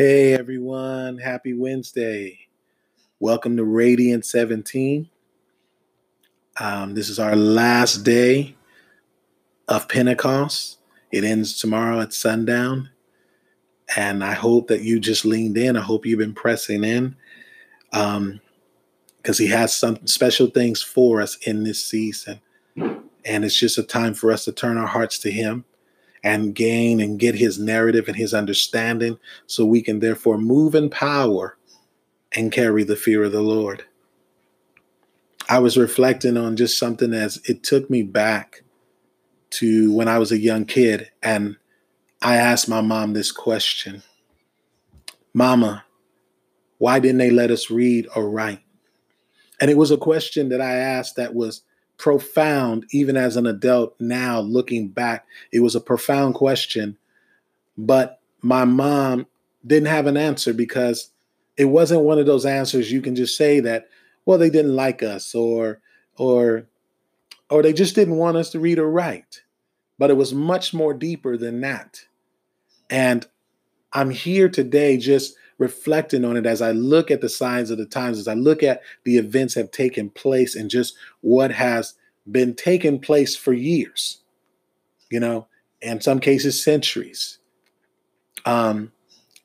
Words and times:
Hey 0.00 0.32
everyone, 0.32 1.18
happy 1.18 1.52
Wednesday. 1.52 2.38
Welcome 3.18 3.58
to 3.58 3.64
Radiant 3.64 4.24
17. 4.24 5.10
Um, 6.58 6.94
this 6.94 7.10
is 7.10 7.18
our 7.18 7.36
last 7.36 7.98
day 7.98 8.56
of 9.68 9.90
Pentecost. 9.90 10.78
It 11.12 11.22
ends 11.22 11.58
tomorrow 11.58 12.00
at 12.00 12.14
sundown. 12.14 12.88
And 13.94 14.24
I 14.24 14.32
hope 14.32 14.68
that 14.68 14.80
you 14.80 15.00
just 15.00 15.26
leaned 15.26 15.58
in. 15.58 15.76
I 15.76 15.82
hope 15.82 16.06
you've 16.06 16.18
been 16.18 16.32
pressing 16.32 16.82
in 16.82 17.14
because 17.90 18.16
um, 18.16 18.40
He 19.36 19.48
has 19.48 19.74
some 19.74 20.06
special 20.06 20.46
things 20.46 20.82
for 20.82 21.20
us 21.20 21.36
in 21.46 21.62
this 21.64 21.84
season. 21.84 22.40
And 22.74 23.44
it's 23.44 23.60
just 23.60 23.76
a 23.76 23.82
time 23.82 24.14
for 24.14 24.32
us 24.32 24.46
to 24.46 24.52
turn 24.52 24.78
our 24.78 24.86
hearts 24.86 25.18
to 25.18 25.30
Him 25.30 25.66
and 26.22 26.54
gain 26.54 27.00
and 27.00 27.18
get 27.18 27.34
his 27.34 27.58
narrative 27.58 28.08
and 28.08 28.16
his 28.16 28.34
understanding 28.34 29.18
so 29.46 29.64
we 29.64 29.82
can 29.82 30.00
therefore 30.00 30.38
move 30.38 30.74
in 30.74 30.90
power 30.90 31.56
and 32.32 32.52
carry 32.52 32.84
the 32.84 32.96
fear 32.96 33.24
of 33.24 33.32
the 33.32 33.40
Lord. 33.40 33.84
I 35.48 35.58
was 35.58 35.76
reflecting 35.76 36.36
on 36.36 36.56
just 36.56 36.78
something 36.78 37.12
as 37.12 37.40
it 37.48 37.62
took 37.62 37.90
me 37.90 38.02
back 38.02 38.62
to 39.50 39.92
when 39.92 40.08
I 40.08 40.18
was 40.18 40.30
a 40.30 40.38
young 40.38 40.64
kid 40.64 41.10
and 41.22 41.56
I 42.22 42.36
asked 42.36 42.68
my 42.68 42.80
mom 42.80 43.12
this 43.12 43.32
question 43.32 44.02
Mama, 45.32 45.84
why 46.78 46.98
didn't 46.98 47.18
they 47.18 47.30
let 47.30 47.50
us 47.50 47.70
read 47.70 48.08
or 48.14 48.28
write? 48.28 48.60
And 49.60 49.70
it 49.70 49.76
was 49.76 49.90
a 49.90 49.96
question 49.96 50.48
that 50.48 50.60
I 50.60 50.74
asked 50.74 51.16
that 51.16 51.34
was 51.34 51.62
profound, 52.00 52.86
even 52.92 53.14
as 53.14 53.36
an 53.36 53.46
adult 53.46 53.94
now 54.00 54.40
looking 54.40 54.88
back. 54.88 55.26
It 55.52 55.60
was 55.60 55.76
a 55.76 55.80
profound 55.82 56.34
question, 56.34 56.96
but 57.76 58.20
my 58.40 58.64
mom 58.64 59.26
didn't 59.66 59.88
have 59.88 60.06
an 60.06 60.16
answer 60.16 60.54
because 60.54 61.10
it 61.58 61.66
wasn't 61.66 62.00
one 62.00 62.18
of 62.18 62.24
those 62.24 62.46
answers 62.46 62.90
you 62.90 63.02
can 63.02 63.14
just 63.14 63.36
say 63.36 63.60
that, 63.60 63.88
well, 64.24 64.38
they 64.38 64.48
didn't 64.48 64.74
like 64.74 65.02
us 65.02 65.34
or, 65.34 65.82
or, 66.16 66.66
or 67.50 67.62
they 67.62 67.74
just 67.74 67.94
didn't 67.94 68.16
want 68.16 68.38
us 68.38 68.48
to 68.50 68.60
read 68.60 68.78
or 68.78 68.90
write. 68.90 69.42
But 69.98 70.08
it 70.08 70.16
was 70.16 70.32
much 70.32 70.72
more 70.72 70.94
deeper 70.94 71.36
than 71.36 71.60
that. 71.60 72.06
And 72.88 73.26
I'm 73.92 74.08
here 74.08 74.48
today 74.48 74.96
just 74.96 75.34
reflecting 75.60 76.24
on 76.24 76.38
it 76.38 76.46
as 76.46 76.62
I 76.62 76.72
look 76.72 77.10
at 77.10 77.20
the 77.20 77.28
signs 77.28 77.70
of 77.70 77.76
the 77.76 77.84
times, 77.84 78.18
as 78.18 78.26
I 78.26 78.32
look 78.32 78.62
at 78.62 78.80
the 79.04 79.18
events 79.18 79.54
have 79.54 79.70
taken 79.70 80.08
place 80.08 80.56
and 80.56 80.70
just 80.70 80.96
what 81.20 81.52
has 81.52 81.94
been 82.28 82.54
taking 82.54 82.98
place 82.98 83.36
for 83.36 83.52
years, 83.52 84.22
you 85.10 85.20
know, 85.20 85.46
in 85.82 86.00
some 86.00 86.18
cases, 86.18 86.64
centuries. 86.64 87.38
Um, 88.46 88.90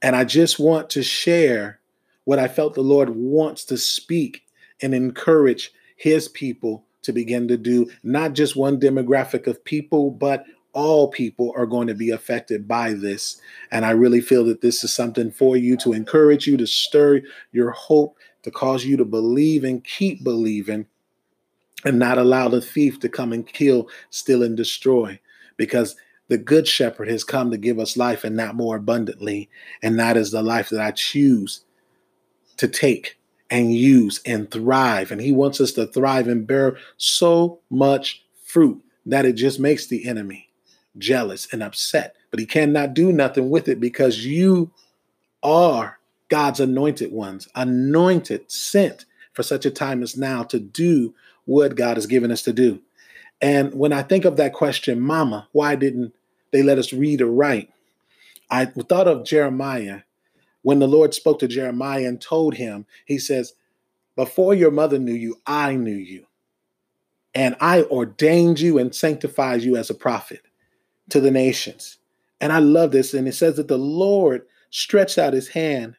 and 0.02 0.16
I 0.16 0.24
just 0.24 0.58
want 0.58 0.90
to 0.92 1.04
share 1.04 1.82
what 2.24 2.40
I 2.40 2.48
felt 2.48 2.76
the 2.76 2.82
Lord 2.82 3.10
wants 3.10 3.66
to 3.66 3.78
speak 3.78 4.44
and 4.82 4.96
encourage 4.96 5.74
his 5.98 6.30
people 6.30 6.86
to 7.02 7.12
begin 7.12 7.50
to 7.50 7.58
do, 7.58 7.92
not 8.04 8.34
just 8.34 8.56
one 8.56 8.80
demographic 8.80 9.48
of 9.48 9.64
people, 9.66 10.12
but 10.12 10.46
all 10.76 11.08
people 11.08 11.54
are 11.56 11.66
going 11.66 11.88
to 11.88 11.96
be 11.96 12.12
affected 12.12 12.68
by 12.68 12.94
this. 12.94 13.42
And 13.72 13.86
I 13.86 13.92
really 13.92 14.22
feel 14.22 14.44
that 14.46 14.62
this 14.62 14.84
is 14.84 14.94
something 14.94 15.32
for 15.32 15.58
you 15.58 15.78
to 15.78 15.94
encourage 15.94 16.46
you, 16.46 16.58
to 16.58 16.68
stir 16.68 17.22
your 17.54 17.72
hope, 17.72 18.18
to 18.44 18.52
cause 18.52 18.86
you 18.86 18.98
to 18.98 19.06
believe 19.06 19.64
and 19.64 19.84
keep 19.84 20.24
believing, 20.24 20.86
and 21.86 21.98
not 21.98 22.18
allow 22.18 22.50
the 22.50 22.62
thief 22.62 23.00
to 23.00 23.10
come 23.10 23.32
and 23.32 23.48
kill, 23.48 23.88
steal, 24.10 24.44
and 24.44 24.58
destroy. 24.58 25.20
Because 25.58 25.96
the 26.28 26.38
good 26.38 26.68
shepherd 26.68 27.08
has 27.08 27.24
come 27.24 27.52
to 27.52 27.58
give 27.58 27.80
us 27.80 27.96
life 27.96 28.24
and 28.24 28.36
not 28.36 28.56
more 28.56 28.76
abundantly. 28.76 29.50
And 29.82 29.98
that 29.98 30.18
is 30.18 30.32
the 30.32 30.44
life 30.44 30.70
that 30.70 30.82
I 30.82 30.92
choose 30.92 31.62
to 32.58 32.68
take 32.68 33.18
and 33.50 33.74
use 33.74 34.20
and 34.26 34.50
thrive. 34.52 35.12
And 35.12 35.22
he 35.22 35.32
wants 35.32 35.62
us 35.62 35.72
to 35.74 35.88
thrive 35.88 36.28
and 36.28 36.46
bear 36.46 36.78
so 36.98 37.60
much 37.70 38.26
fruit 38.44 38.84
that 39.06 39.26
it 39.26 39.34
just 39.34 39.60
makes 39.60 39.88
the 39.88 40.08
enemy 40.08 40.45
jealous, 40.98 41.48
and 41.52 41.62
upset. 41.64 42.16
But 42.32 42.40
he 42.40 42.46
cannot 42.46 42.94
do 42.94 43.12
nothing 43.12 43.50
with 43.50 43.68
it 43.68 43.80
because 43.80 44.26
you 44.26 44.72
are 45.44 46.00
God's 46.30 46.60
anointed 46.60 47.12
ones, 47.12 47.48
anointed, 47.56 48.52
sent 48.52 49.06
for 49.34 49.44
such 49.44 49.66
a 49.66 49.72
time 49.72 50.02
as 50.02 50.18
now 50.18 50.44
to 50.44 50.60
do 50.60 51.14
what 51.46 51.76
God 51.76 51.98
has 51.98 52.08
given 52.08 52.32
us 52.32 52.42
to 52.44 52.54
do. 52.54 52.82
And 53.42 53.74
when 53.74 53.94
I 53.94 54.02
think 54.02 54.26
of 54.26 54.38
that 54.38 54.54
question, 54.54 55.00
Mama, 55.00 55.48
why 55.52 55.76
didn't 55.76 56.14
they 56.52 56.64
let 56.64 56.80
us 56.80 56.94
read 56.94 57.22
or 57.22 57.28
write? 57.28 57.70
I 58.50 58.66
thought 58.66 59.08
of 59.08 59.26
Jeremiah 59.26 60.02
when 60.62 60.80
the 60.80 60.88
Lord 60.88 61.14
spoke 61.14 61.40
to 61.40 61.48
Jeremiah 61.48 62.08
and 62.08 62.20
told 62.20 62.56
him, 62.56 62.86
He 63.06 63.20
says, 63.20 63.54
Before 64.16 64.54
your 64.54 64.72
mother 64.72 64.98
knew 64.98 65.14
you, 65.14 65.40
I 65.46 65.76
knew 65.76 65.96
you. 65.96 66.26
And 67.36 67.56
I 67.60 67.84
ordained 67.84 68.60
you 68.62 68.80
and 68.80 68.96
sanctified 68.96 69.62
you 69.62 69.76
as 69.76 69.90
a 69.90 69.96
prophet 69.96 70.42
to 71.10 71.20
the 71.20 71.32
nations. 71.32 71.98
And 72.42 72.52
I 72.52 72.60
love 72.60 72.92
this. 72.92 73.14
And 73.14 73.28
it 73.28 73.34
says 73.34 73.56
that 73.58 73.68
the 73.68 73.78
Lord 73.78 74.44
stretched 74.70 75.18
out 75.18 75.34
his 75.34 75.48
hand 75.48 75.96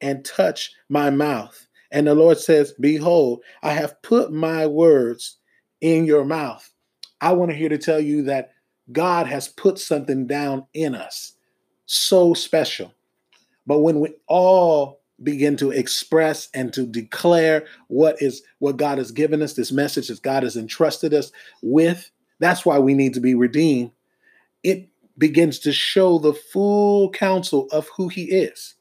and 0.00 0.24
touched 0.24 0.74
my 0.88 1.10
mouth. 1.10 1.66
And 1.90 2.06
the 2.06 2.14
Lord 2.14 2.38
says, 2.38 2.72
Behold, 2.78 3.42
I 3.62 3.72
have 3.72 4.00
put 4.02 4.32
my 4.32 4.66
words 4.66 5.38
in 5.80 6.04
your 6.04 6.24
mouth. 6.24 6.70
I 7.20 7.32
want 7.32 7.50
to 7.50 7.56
here 7.56 7.68
to 7.68 7.78
tell 7.78 8.00
you 8.00 8.22
that 8.24 8.52
God 8.92 9.26
has 9.26 9.48
put 9.48 9.78
something 9.78 10.26
down 10.26 10.66
in 10.74 10.94
us 10.94 11.34
so 11.86 12.34
special. 12.34 12.92
But 13.66 13.80
when 13.80 14.00
we 14.00 14.14
all 14.26 15.00
begin 15.22 15.56
to 15.58 15.70
express 15.70 16.48
and 16.54 16.72
to 16.72 16.86
declare 16.86 17.66
what 17.88 18.20
is 18.22 18.42
what 18.58 18.78
God 18.78 18.98
has 18.98 19.10
given 19.10 19.42
us, 19.42 19.54
this 19.54 19.72
message 19.72 20.08
that 20.08 20.22
God 20.22 20.44
has 20.44 20.56
entrusted 20.56 21.12
us 21.12 21.30
with, 21.62 22.10
that's 22.38 22.64
why 22.64 22.78
we 22.78 22.94
need 22.94 23.14
to 23.14 23.20
be 23.20 23.34
redeemed 23.34 23.90
it 24.62 24.88
begins 25.18 25.58
to 25.60 25.72
show 25.72 26.18
the 26.18 26.34
full 26.34 27.10
counsel 27.10 27.68
of 27.70 27.88
who 27.96 28.08
he 28.08 28.24
is. 28.24 28.74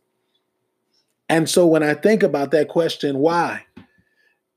And 1.28 1.50
so 1.50 1.68
when 1.68 1.84
I 1.84 1.94
think 1.94 2.24
about 2.24 2.52
that 2.52 2.70
question, 2.70 3.20
why? 3.20 3.66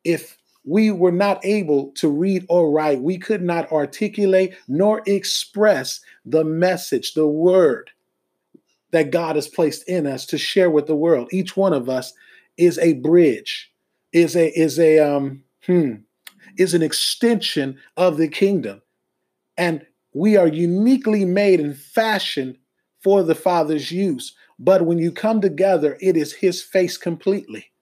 If 0.04 0.38
we 0.64 0.90
were 0.90 1.12
not 1.12 1.44
able 1.44 1.92
to 1.96 2.08
read 2.08 2.46
or 2.48 2.70
write, 2.70 3.02
we 3.02 3.18
could 3.18 3.42
not 3.42 3.70
articulate 3.72 4.54
nor 4.68 5.02
express 5.06 6.00
the 6.24 6.44
message, 6.44 7.14
the 7.14 7.26
word 7.26 7.90
that 8.92 9.10
God 9.10 9.36
has 9.36 9.48
placed 9.48 9.88
in 9.88 10.06
us 10.06 10.24
to 10.26 10.38
share 10.38 10.70
with 10.70 10.86
the 10.86 10.96
world. 10.96 11.28
Each 11.32 11.56
one 11.56 11.72
of 11.72 11.88
us 11.88 12.12
is 12.56 12.78
a 12.78 12.94
bridge, 12.94 13.72
is 14.12 14.36
a 14.36 14.48
is 14.58 14.78
a 14.78 14.98
um 14.98 15.42
hmm, 15.66 15.94
is 16.56 16.74
an 16.74 16.82
extension 16.82 17.78
of 17.96 18.18
the 18.18 18.28
kingdom. 18.28 18.82
And 19.56 19.86
we 20.14 20.36
are 20.36 20.46
uniquely 20.46 21.24
made 21.24 21.60
and 21.60 21.76
fashioned 21.76 22.56
for 23.00 23.22
the 23.22 23.34
Father's 23.34 23.90
use. 23.90 24.34
But 24.58 24.82
when 24.86 24.98
you 24.98 25.10
come 25.10 25.40
together, 25.40 25.96
it 26.00 26.16
is 26.16 26.32
His 26.32 26.62
face 26.62 26.96
completely. 26.96 27.72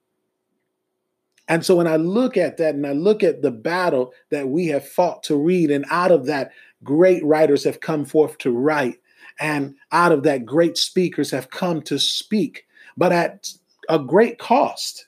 And 1.47 1.65
so 1.65 1.75
when 1.75 1.87
I 1.87 1.97
look 1.97 2.37
at 2.37 2.57
that 2.57 2.75
and 2.75 2.87
I 2.87 2.93
look 2.93 3.23
at 3.23 3.41
the 3.41 3.51
battle 3.51 4.13
that 4.29 4.47
we 4.47 4.67
have 4.67 4.87
fought 4.87 5.21
to 5.23 5.35
read, 5.35 5.69
and 5.69 5.85
out 5.89 6.11
of 6.11 6.25
that, 6.27 6.51
great 6.83 7.23
writers 7.25 7.63
have 7.65 7.81
come 7.81 8.05
forth 8.05 8.37
to 8.39 8.51
write, 8.51 8.99
and 9.39 9.75
out 9.91 10.11
of 10.11 10.23
that, 10.23 10.45
great 10.45 10.77
speakers 10.77 11.29
have 11.31 11.49
come 11.49 11.81
to 11.83 11.99
speak, 11.99 12.65
but 12.95 13.11
at 13.11 13.51
a 13.89 13.99
great 13.99 14.39
cost. 14.39 15.07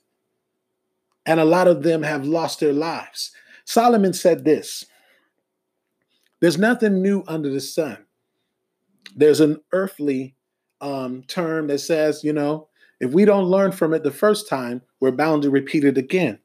And 1.25 1.39
a 1.39 1.45
lot 1.45 1.69
of 1.69 1.83
them 1.83 2.03
have 2.03 2.25
lost 2.25 2.59
their 2.59 2.73
lives. 2.73 3.31
Solomon 3.63 4.11
said 4.11 4.43
this 4.43 4.85
there's 6.43 6.57
nothing 6.57 7.01
new 7.01 7.23
under 7.29 7.49
the 7.49 7.61
sun. 7.61 7.97
There's 9.15 9.39
an 9.39 9.61
earthly 9.71 10.35
um, 10.81 11.23
term 11.29 11.67
that 11.67 11.79
says, 11.79 12.21
you 12.21 12.33
know, 12.33 12.67
if 12.99 13.13
we 13.13 13.23
don't 13.23 13.45
learn 13.45 13.71
from 13.71 13.93
it 13.93 14.03
the 14.03 14.11
first 14.11 14.49
time, 14.49 14.81
we're 14.99 15.11
bound 15.11 15.43
to 15.43 15.49
repeat 15.49 15.85
it 15.85 15.97
again. 15.97 16.37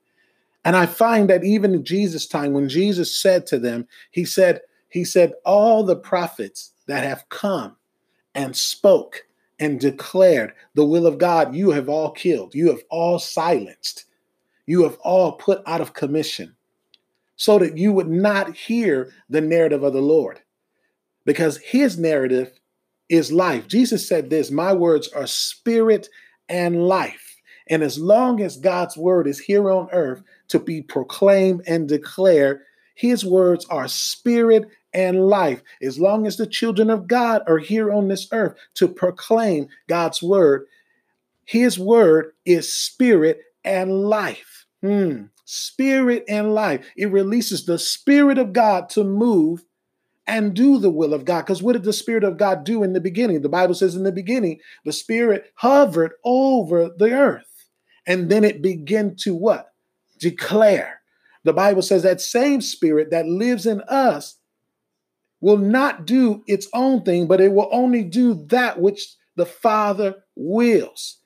And 0.65 0.77
I 0.77 0.87
find 0.87 1.29
that 1.31 1.43
even 1.43 1.75
in 1.75 1.85
Jesus' 1.85 2.29
time, 2.29 2.53
when 2.53 2.69
Jesus 2.69 3.17
said 3.17 3.45
to 3.49 3.59
them, 3.59 3.89
He 4.13 4.25
said, 4.25 4.61
He 4.89 5.03
said, 5.03 5.33
all 5.45 5.83
the 5.83 5.97
prophets 5.97 6.75
that 6.87 7.03
have 7.03 7.29
come 7.31 7.75
and 8.37 8.55
spoke 8.55 9.27
and 9.59 9.81
declared 9.81 10.53
the 10.75 10.85
will 10.85 11.09
of 11.09 11.19
God, 11.19 11.57
you 11.57 11.73
have 11.73 11.89
all 11.89 12.13
killed, 12.13 12.55
you 12.55 12.69
have 12.69 12.85
all 12.89 13.19
silenced, 13.19 14.05
you 14.65 14.85
have 14.85 14.97
all 14.99 15.33
put 15.33 15.61
out 15.67 15.81
of 15.81 15.95
commission 15.95 16.55
so 17.39 17.59
that 17.59 17.79
you 17.79 17.93
would 17.93 18.11
not 18.11 18.55
hear 18.55 19.11
the 19.31 19.41
narrative 19.41 19.83
of 19.83 19.95
the 19.95 20.03
Lord. 20.03 20.41
Because 21.25 21.57
his 21.59 21.97
narrative 21.99 22.53
is 23.09 23.33
life. 23.33 23.67
Jesus 23.69 24.07
said 24.07 24.29
this 24.29 24.51
My 24.51 24.75
words 24.75 25.09
are 25.09 25.27
spirit 25.27 26.09
and 26.49 26.87
life. 26.87 27.37
And 27.71 27.83
as 27.83 27.99
long 27.99 28.43
as 28.43 28.57
God's 28.57 28.97
word 28.97 29.27
is 29.27 29.39
here 29.39 29.71
on 29.71 29.89
earth 29.93 30.23
to 30.49 30.59
be 30.59 30.83
proclaimed 30.83 31.63
and 31.67 31.89
declared, 31.89 32.61
his 32.95 33.25
words 33.25 33.65
are 33.67 33.89
spirit 33.89 34.65
and 34.93 35.27
life. 35.27 35.63
As 35.81 35.99
long 35.99 36.27
as 36.27 36.37
the 36.37 36.47
children 36.47 36.91
of 36.91 37.07
God 37.07 37.43
are 37.47 37.59
here 37.59 37.93
on 37.93 38.09
this 38.09 38.27
earth 38.33 38.57
to 38.75 38.89
proclaim 38.89 39.69
God's 39.87 40.23
word, 40.23 40.67
his 41.45 41.79
word 41.79 42.33
is 42.45 42.73
spirit 42.73 43.43
and 43.65 44.09
life. 44.09 44.67
Hmm. 44.83 45.25
Spirit 45.51 46.25
and 46.29 46.55
life. 46.55 46.87
It 46.95 47.11
releases 47.11 47.65
the 47.65 47.79
spirit 47.79 48.37
of 48.37 48.53
God 48.53 48.91
to 48.91 49.03
move 49.03 49.65
and 50.27 50.53
do 50.53 50.79
the 50.79 50.91
will 50.91 51.15
of 51.15 51.25
God. 51.25 51.47
Because 51.47 51.63
what 51.63 51.73
did 51.73 51.85
the 51.85 51.93
Spirit 51.93 52.23
of 52.23 52.37
God 52.37 52.63
do 52.63 52.83
in 52.83 52.93
the 52.93 53.01
beginning? 53.01 53.41
The 53.41 53.49
Bible 53.49 53.73
says 53.73 53.97
in 53.97 54.03
the 54.03 54.13
beginning, 54.13 54.61
the 54.85 54.93
Spirit 54.93 55.51
hovered 55.55 56.13
over 56.23 56.91
the 56.95 57.13
earth. 57.13 57.47
And 58.07 58.31
then 58.31 58.45
it 58.45 58.61
began 58.61 59.17
to 59.21 59.35
what? 59.35 59.73
Declare. 60.19 61.01
The 61.45 61.55
Bible 61.55 61.81
says 61.81 62.03
that 62.03 62.21
same 62.21 62.61
Spirit 62.61 63.11
that 63.11 63.27
lives 63.27 63.65
in 63.65 63.81
us 63.89 64.37
will 65.41 65.57
not 65.57 66.05
do 66.05 66.45
its 66.47 66.69
own 66.75 67.05
thing, 67.05 67.27
but 67.27 67.41
it 67.41 67.53
will 67.53 67.71
only 67.73 68.05
do 68.05 68.35
that 68.49 68.79
which 68.79 69.15
the 69.37 69.47
Father 69.47 70.15
wills. 70.37 71.17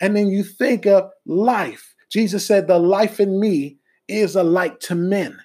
And 0.00 0.14
then 0.14 0.28
you 0.28 0.44
think 0.44 0.86
of 0.86 1.10
life. 1.26 1.91
Jesus 2.12 2.46
said, 2.46 2.66
The 2.66 2.78
life 2.78 3.18
in 3.18 3.40
me 3.40 3.78
is 4.06 4.36
a 4.36 4.42
light 4.42 4.80
to 4.80 4.94
men. 4.94 5.40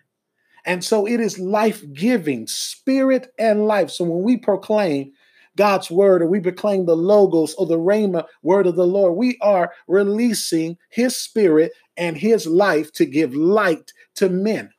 And 0.65 0.83
so 0.83 1.07
it 1.07 1.21
is 1.21 1.39
life 1.39 1.81
giving, 1.93 2.45
spirit 2.45 3.33
and 3.39 3.67
life. 3.67 3.89
So 3.89 4.03
when 4.03 4.21
we 4.21 4.35
proclaim 4.35 5.13
God's 5.55 5.89
word 5.89 6.21
or 6.21 6.27
we 6.27 6.41
proclaim 6.41 6.85
the 6.85 6.95
logos 6.95 7.53
or 7.53 7.65
the 7.65 7.79
rhema 7.79 8.25
word 8.43 8.67
of 8.67 8.75
the 8.75 8.85
Lord, 8.85 9.15
we 9.15 9.37
are 9.41 9.71
releasing 9.87 10.77
his 10.89 11.15
spirit 11.15 11.71
and 11.95 12.17
his 12.17 12.45
life 12.45 12.91
to 12.93 13.05
give 13.05 13.33
light 13.33 13.93
to 14.15 14.29
men. 14.29 14.69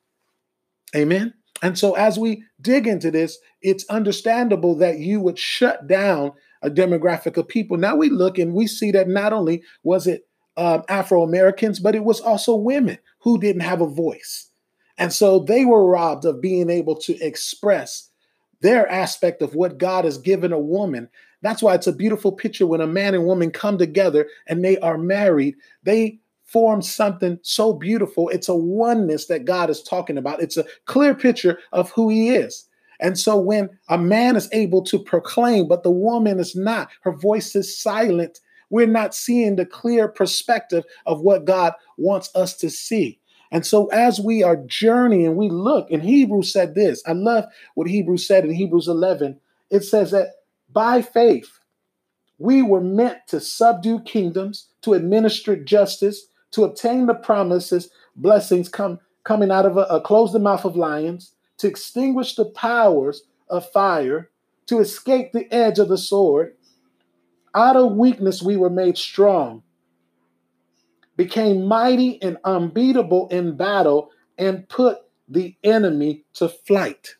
Amen. 0.95 1.33
And 1.63 1.79
so 1.79 1.95
as 1.95 2.19
we 2.19 2.45
dig 2.61 2.87
into 2.87 3.11
this, 3.11 3.39
it's 3.63 3.89
understandable 3.89 4.77
that 4.77 4.99
you 4.99 5.21
would 5.21 5.39
shut 5.39 5.87
down 5.87 6.33
a 6.63 6.71
demographic 6.71 7.39
of 7.39 7.49
people. 7.49 7.79
Now 7.79 7.97
we 7.97 8.11
look 8.11 8.39
and 8.39 8.53
we 8.53 8.67
see 8.67 8.91
that 8.93 9.09
not 9.09 9.33
only 9.33 9.63
was 9.83 10.07
it 10.07 10.28
um, 10.59 10.83
Afro 10.89 11.23
Americans, 11.23 11.79
but 11.79 11.95
it 11.95 12.05
was 12.05 12.21
also 12.21 12.55
women 12.55 12.99
who 13.21 13.39
didn't 13.39 13.63
have 13.63 13.81
a 13.81 13.87
voice. 13.87 14.51
And 14.99 15.13
so 15.13 15.39
they 15.39 15.65
were 15.65 15.89
robbed 15.89 16.25
of 16.25 16.43
being 16.43 16.69
able 16.69 16.97
to 16.97 17.17
express 17.25 18.11
their 18.61 18.89
aspect 18.91 19.41
of 19.41 19.55
what 19.55 19.79
God 19.79 20.05
has 20.05 20.19
given 20.19 20.53
a 20.53 20.59
woman. 20.59 21.09
That's 21.43 21.63
why 21.63 21.77
it's 21.77 21.87
a 21.87 21.93
beautiful 21.93 22.33
picture 22.33 22.67
when 22.67 22.81
a 22.81 22.87
man 22.89 23.15
and 23.15 23.25
woman 23.25 23.53
come 23.53 23.79
together 23.79 24.27
and 24.49 24.65
they 24.65 24.77
are 24.79 24.99
married. 24.99 25.55
They 25.85 26.19
form 26.45 26.83
something 26.83 27.39
so 27.43 27.73
beautiful. 27.73 28.29
It's 28.31 28.49
a 28.49 28.57
oneness 28.57 29.27
that 29.27 29.45
God 29.45 29.71
is 29.71 29.83
talking 29.83 30.19
about. 30.19 30.43
It's 30.43 30.57
a 30.57 30.67
clear 30.87 31.15
picture 31.15 31.61
of 31.73 31.93
who 31.93 32.09
He 32.09 32.31
is. 32.31 32.67
And 32.99 33.17
so 33.17 33.39
when 33.39 33.71
a 33.89 33.97
man 33.97 34.35
is 34.35 34.49
able 34.51 34.83
to 34.85 34.99
proclaim, 34.99 35.69
but 35.69 35.85
the 35.85 35.91
woman 35.93 36.41
is 36.41 36.57
not, 36.57 36.91
her 37.03 37.13
voice 37.13 37.55
is 37.55 37.79
silent, 37.81 38.41
we're 38.71 38.87
not 38.87 39.15
seeing 39.15 39.57
the 39.57 39.67
clear 39.67 40.09
perspective 40.09 40.85
of 41.07 41.21
what 41.21 41.45
God 41.45 41.73
wants 41.97 42.31
us 42.35 42.55
to 42.59 42.71
see. 42.71 43.19
And 43.51 43.65
so 43.65 43.87
as 43.87 44.21
we 44.21 44.43
are 44.43 44.57
journeying, 44.57 45.37
we 45.37 45.49
look, 45.49 45.91
and 45.91 46.03
Hebrews 46.03 46.53
said 46.53 46.75
this. 46.75 47.03
I 47.07 47.13
love 47.13 47.45
what 47.75 47.89
Hebrews 47.89 48.27
said 48.27 48.45
in 48.45 48.53
Hebrews 48.53 48.89
11. 48.89 49.41
It 49.71 49.85
says 49.85 50.11
that 50.11 50.35
by 50.71 51.01
faith, 51.03 51.59
we 52.39 52.63
were 52.63 52.81
meant 52.81 53.19
to 53.29 53.41
subdue 53.41 54.01
kingdoms, 54.01 54.69
to 54.83 54.95
administer 54.95 55.57
justice, 55.57 56.27
to 56.53 56.65
obtain 56.65 57.07
the 57.07 57.15
promises, 57.15 57.91
blessings 58.17 58.69
come 58.69 59.01
coming 59.25 59.51
out 59.51 59.67
of 59.67 59.77
a, 59.77 59.83
a 59.83 60.01
close 60.01 60.33
the 60.33 60.39
mouth 60.39 60.65
of 60.65 60.77
lions, 60.77 61.33
to 61.59 61.67
extinguish 61.67 62.35
the 62.35 62.47
powers 62.47 63.23
of 63.51 63.69
fire, 63.71 64.31
to 64.67 64.79
escape 64.79 65.33
the 65.33 65.53
edge 65.53 65.79
of 65.79 65.89
the 65.89 65.99
sword. 65.99 66.55
Out 67.59 67.75
of 67.75 67.97
weakness, 67.97 68.41
we 68.41 68.57
were 68.57 68.71
made 68.71 68.97
strong 68.97 69.65
became 71.17 71.67
mighty 71.67 72.23
and 72.23 72.39
unbeatable 72.45 73.27
in 73.33 73.57
battle 73.57 74.13
and 74.39 74.69
put 74.69 74.99
the 75.29 75.57
enemy 75.65 76.25
to 76.35 76.49
flight. 76.49 77.17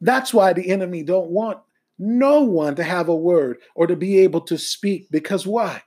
That's 0.00 0.34
why 0.34 0.54
the 0.54 0.72
enemy 0.72 1.04
don't 1.04 1.30
want 1.30 1.60
no 2.00 2.40
one 2.40 2.74
to 2.74 2.82
have 2.82 3.08
a 3.08 3.14
word 3.14 3.58
or 3.76 3.86
to 3.86 3.94
be 3.94 4.18
able 4.18 4.40
to 4.40 4.58
speak 4.58 5.06
because 5.12 5.46
why? 5.46 5.82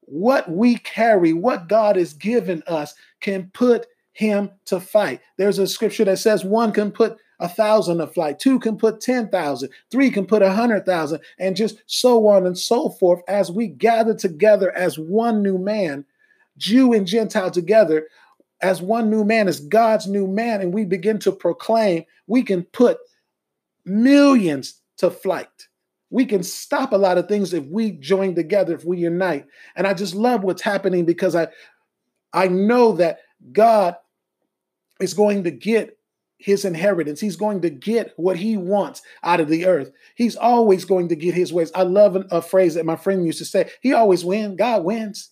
What 0.00 0.50
we 0.50 0.78
carry, 0.78 1.32
what 1.32 1.68
God 1.68 1.94
has 1.94 2.14
given 2.14 2.64
us 2.66 2.94
can 3.20 3.52
put 3.54 3.86
him 4.10 4.50
to 4.64 4.80
fight. 4.80 5.20
There's 5.36 5.60
a 5.60 5.68
scripture 5.68 6.04
that 6.06 6.18
says 6.18 6.44
one 6.44 6.72
can 6.72 6.90
put 6.90 7.18
a 7.40 7.48
thousand 7.48 7.98
to 7.98 8.06
flight, 8.06 8.38
two 8.38 8.58
can 8.58 8.76
put 8.76 9.00
10,000, 9.00 9.68
three 9.90 10.10
can 10.10 10.26
put 10.26 10.42
a 10.42 10.52
hundred 10.52 10.84
thousand, 10.84 11.20
and 11.38 11.56
just 11.56 11.78
so 11.86 12.26
on 12.26 12.46
and 12.46 12.58
so 12.58 12.88
forth 12.88 13.22
as 13.28 13.50
we 13.50 13.68
gather 13.68 14.14
together 14.14 14.72
as 14.76 14.98
one 14.98 15.42
new 15.42 15.58
man 15.58 16.04
Jew 16.58 16.92
and 16.92 17.06
Gentile 17.06 17.50
together 17.50 18.08
as 18.60 18.82
one 18.82 19.08
new 19.08 19.24
man, 19.24 19.48
as 19.48 19.60
God's 19.60 20.06
new 20.06 20.26
man, 20.26 20.60
and 20.60 20.74
we 20.74 20.84
begin 20.84 21.18
to 21.20 21.32
proclaim, 21.32 22.04
we 22.26 22.42
can 22.42 22.64
put 22.64 22.98
millions 23.84 24.80
to 24.98 25.10
flight. 25.10 25.48
We 26.10 26.24
can 26.24 26.42
stop 26.42 26.92
a 26.92 26.96
lot 26.96 27.18
of 27.18 27.28
things 27.28 27.54
if 27.54 27.64
we 27.66 27.92
join 27.92 28.34
together, 28.34 28.74
if 28.74 28.84
we 28.84 28.98
unite. 28.98 29.46
And 29.76 29.86
I 29.86 29.94
just 29.94 30.14
love 30.14 30.42
what's 30.42 30.62
happening 30.62 31.04
because 31.04 31.36
I 31.36 31.48
I 32.32 32.48
know 32.48 32.92
that 32.92 33.20
God 33.52 33.96
is 35.00 35.14
going 35.14 35.44
to 35.44 35.50
get 35.50 35.97
his 36.38 36.64
inheritance. 36.64 37.20
He's 37.20 37.36
going 37.36 37.60
to 37.62 37.70
get 37.70 38.14
what 38.16 38.36
he 38.36 38.56
wants 38.56 39.02
out 39.22 39.40
of 39.40 39.48
the 39.48 39.66
earth. 39.66 39.90
He's 40.14 40.36
always 40.36 40.84
going 40.84 41.08
to 41.08 41.16
get 41.16 41.34
his 41.34 41.52
ways. 41.52 41.70
I 41.74 41.82
love 41.82 42.16
a 42.30 42.40
phrase 42.40 42.74
that 42.74 42.86
my 42.86 42.96
friend 42.96 43.26
used 43.26 43.38
to 43.38 43.44
say. 43.44 43.70
He 43.82 43.92
always 43.92 44.24
wins. 44.24 44.56
God 44.56 44.84
wins. 44.84 45.30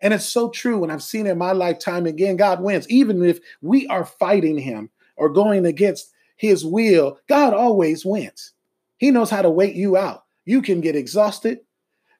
And 0.00 0.12
it's 0.12 0.26
so 0.26 0.50
true. 0.50 0.82
And 0.82 0.92
I've 0.92 1.02
seen 1.02 1.26
it 1.26 1.30
in 1.30 1.38
my 1.38 1.52
lifetime 1.52 2.06
again. 2.06 2.36
God 2.36 2.62
wins. 2.62 2.88
Even 2.90 3.24
if 3.24 3.40
we 3.62 3.86
are 3.88 4.04
fighting 4.04 4.58
him 4.58 4.90
or 5.16 5.30
going 5.30 5.64
against 5.64 6.12
his 6.36 6.64
will, 6.64 7.18
God 7.26 7.54
always 7.54 8.04
wins. 8.04 8.52
He 8.98 9.10
knows 9.10 9.30
how 9.30 9.42
to 9.42 9.50
wait 9.50 9.74
you 9.74 9.96
out. 9.96 10.24
You 10.44 10.60
can 10.60 10.82
get 10.82 10.94
exhausted. 10.94 11.60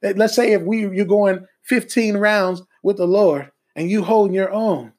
Eh, 0.03 0.15
let's 0.17 0.35
say 0.35 0.53
if 0.53 0.62
we 0.62 0.81
you're 0.81 1.05
going 1.05 1.47
15 1.65 2.17
rounds 2.17 2.62
with 2.82 2.97
the 2.97 3.06
Lord 3.06 3.50
and 3.76 3.91
you 3.91 4.03
holding 4.03 4.35
your 4.35 4.50
own. 4.50 4.93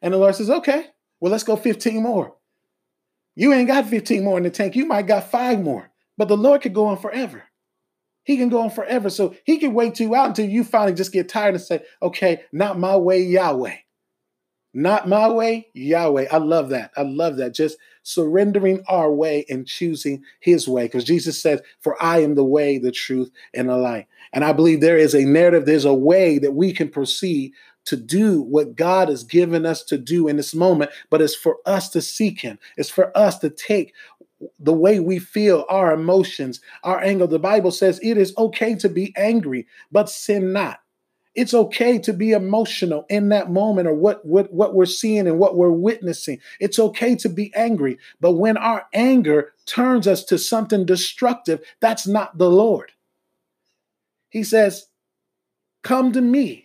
And 0.00 0.14
the 0.14 0.18
Lord 0.18 0.34
says, 0.34 0.50
okay, 0.50 0.86
well, 1.20 1.32
let's 1.32 1.44
go 1.44 1.56
15 1.56 2.02
more. 2.02 2.34
You 3.36 3.52
ain't 3.52 3.68
got 3.68 3.86
15 3.86 4.24
more 4.24 4.36
in 4.36 4.44
the 4.44 4.50
tank. 4.50 4.76
You 4.76 4.86
might 4.86 5.06
got 5.06 5.30
five 5.30 5.60
more. 5.60 5.90
But 6.16 6.28
the 6.28 6.36
Lord 6.36 6.62
could 6.62 6.74
go 6.74 6.86
on 6.86 6.98
forever. 6.98 7.44
He 8.24 8.36
can 8.36 8.48
go 8.48 8.62
on 8.62 8.70
forever. 8.70 9.10
So 9.10 9.34
he 9.44 9.58
can 9.58 9.74
wait 9.74 10.00
you 10.00 10.14
out 10.14 10.28
until 10.28 10.48
you 10.48 10.64
finally 10.64 10.94
just 10.94 11.12
get 11.12 11.28
tired 11.28 11.54
and 11.54 11.62
say, 11.62 11.82
okay, 12.00 12.42
not 12.52 12.78
my 12.78 12.96
way, 12.96 13.20
Yahweh. 13.20 13.76
Not 14.76 15.08
my 15.08 15.28
way, 15.28 15.68
Yahweh. 15.74 16.26
I 16.32 16.38
love 16.38 16.70
that. 16.70 16.90
I 16.96 17.02
love 17.02 17.36
that. 17.36 17.54
Just 17.54 17.78
surrendering 18.02 18.82
our 18.88 19.12
way 19.12 19.44
and 19.48 19.66
choosing 19.66 20.24
his 20.40 20.66
way. 20.66 20.84
Because 20.84 21.04
Jesus 21.04 21.40
said, 21.40 21.60
For 21.80 22.00
I 22.02 22.20
am 22.22 22.34
the 22.34 22.44
way, 22.44 22.78
the 22.78 22.90
truth, 22.90 23.30
and 23.54 23.68
the 23.68 23.76
light. 23.76 24.08
And 24.32 24.44
I 24.44 24.52
believe 24.52 24.80
there 24.80 24.98
is 24.98 25.14
a 25.14 25.24
narrative, 25.24 25.64
there's 25.64 25.84
a 25.84 25.94
way 25.94 26.38
that 26.38 26.54
we 26.54 26.72
can 26.72 26.88
proceed 26.88 27.52
to 27.86 27.96
do 27.96 28.42
what 28.42 28.76
God 28.76 29.08
has 29.08 29.24
given 29.24 29.66
us 29.66 29.82
to 29.84 29.98
do 29.98 30.28
in 30.28 30.36
this 30.36 30.54
moment, 30.54 30.90
but 31.10 31.20
it's 31.20 31.34
for 31.34 31.58
us 31.66 31.88
to 31.90 32.02
seek 32.02 32.40
him. 32.40 32.58
It's 32.76 32.90
for 32.90 33.16
us 33.16 33.38
to 33.40 33.50
take 33.50 33.94
the 34.58 34.72
way 34.72 35.00
we 35.00 35.18
feel, 35.18 35.64
our 35.68 35.92
emotions, 35.92 36.60
our 36.82 37.00
anger. 37.00 37.26
The 37.26 37.38
Bible 37.38 37.70
says 37.70 38.00
it 38.02 38.16
is 38.16 38.34
okay 38.36 38.74
to 38.76 38.88
be 38.88 39.12
angry, 39.16 39.66
but 39.92 40.08
sin 40.08 40.52
not. 40.52 40.80
It's 41.34 41.54
okay 41.54 41.98
to 41.98 42.12
be 42.12 42.30
emotional 42.30 43.06
in 43.08 43.30
that 43.30 43.50
moment 43.50 43.88
or 43.88 43.94
what, 43.94 44.24
what, 44.24 44.52
what 44.52 44.74
we're 44.74 44.86
seeing 44.86 45.26
and 45.26 45.38
what 45.38 45.56
we're 45.56 45.70
witnessing. 45.70 46.38
It's 46.60 46.78
okay 46.78 47.16
to 47.16 47.28
be 47.28 47.52
angry. 47.56 47.98
But 48.20 48.32
when 48.32 48.56
our 48.56 48.86
anger 48.92 49.52
turns 49.66 50.06
us 50.06 50.22
to 50.24 50.38
something 50.38 50.86
destructive, 50.86 51.60
that's 51.80 52.06
not 52.06 52.38
the 52.38 52.50
Lord. 52.50 52.92
He 54.28 54.44
says, 54.44 54.86
Come 55.82 56.12
to 56.12 56.20
me 56.20 56.63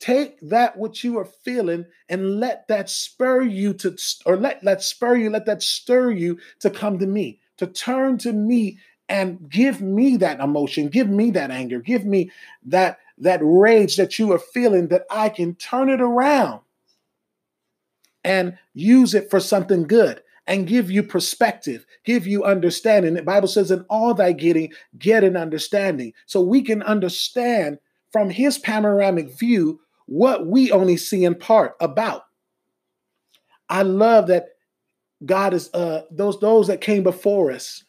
take 0.00 0.38
that 0.40 0.76
what 0.76 1.02
you 1.02 1.18
are 1.18 1.24
feeling 1.24 1.84
and 2.08 2.40
let 2.40 2.66
that 2.68 2.90
spur 2.90 3.42
you 3.42 3.72
to 3.72 3.96
or 4.26 4.36
let 4.36 4.62
that 4.62 4.82
spur 4.82 5.16
you 5.16 5.30
let 5.30 5.46
that 5.46 5.62
stir 5.62 6.10
you 6.10 6.38
to 6.60 6.68
come 6.70 6.98
to 6.98 7.06
me 7.06 7.40
to 7.56 7.66
turn 7.66 8.18
to 8.18 8.32
me 8.32 8.78
and 9.08 9.48
give 9.48 9.80
me 9.80 10.16
that 10.16 10.40
emotion 10.40 10.88
give 10.88 11.08
me 11.08 11.30
that 11.30 11.50
anger 11.50 11.80
give 11.80 12.04
me 12.04 12.30
that 12.64 12.98
that 13.16 13.40
rage 13.42 13.96
that 13.96 14.18
you 14.18 14.32
are 14.32 14.38
feeling 14.38 14.88
that 14.88 15.04
i 15.10 15.28
can 15.28 15.54
turn 15.54 15.88
it 15.88 16.00
around 16.00 16.60
and 18.24 18.58
use 18.72 19.14
it 19.14 19.30
for 19.30 19.38
something 19.38 19.86
good 19.86 20.22
and 20.46 20.66
give 20.66 20.90
you 20.90 21.02
perspective, 21.02 21.86
give 22.04 22.26
you 22.26 22.44
understanding. 22.44 23.14
The 23.14 23.22
Bible 23.22 23.48
says, 23.48 23.70
in 23.70 23.84
all 23.88 24.14
thy 24.14 24.32
getting, 24.32 24.72
get 24.98 25.24
an 25.24 25.36
understanding. 25.36 26.12
So 26.26 26.40
we 26.40 26.62
can 26.62 26.82
understand 26.82 27.78
from 28.12 28.30
his 28.30 28.58
panoramic 28.58 29.30
view 29.38 29.80
what 30.06 30.46
we 30.46 30.70
only 30.70 30.96
see 30.96 31.24
in 31.24 31.34
part 31.34 31.74
about. 31.80 32.24
I 33.68 33.82
love 33.82 34.26
that 34.28 34.48
God 35.24 35.54
is 35.54 35.72
uh 35.72 36.02
those 36.10 36.38
those 36.40 36.66
that 36.66 36.80
came 36.80 37.02
before 37.02 37.50
us. 37.50 37.82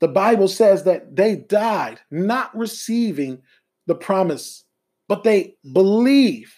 The 0.00 0.08
Bible 0.08 0.48
says 0.48 0.84
that 0.84 1.16
they 1.16 1.36
died 1.36 2.00
not 2.10 2.56
receiving 2.56 3.42
the 3.86 3.94
promise, 3.94 4.64
but 5.08 5.24
they 5.24 5.56
believe 5.72 6.54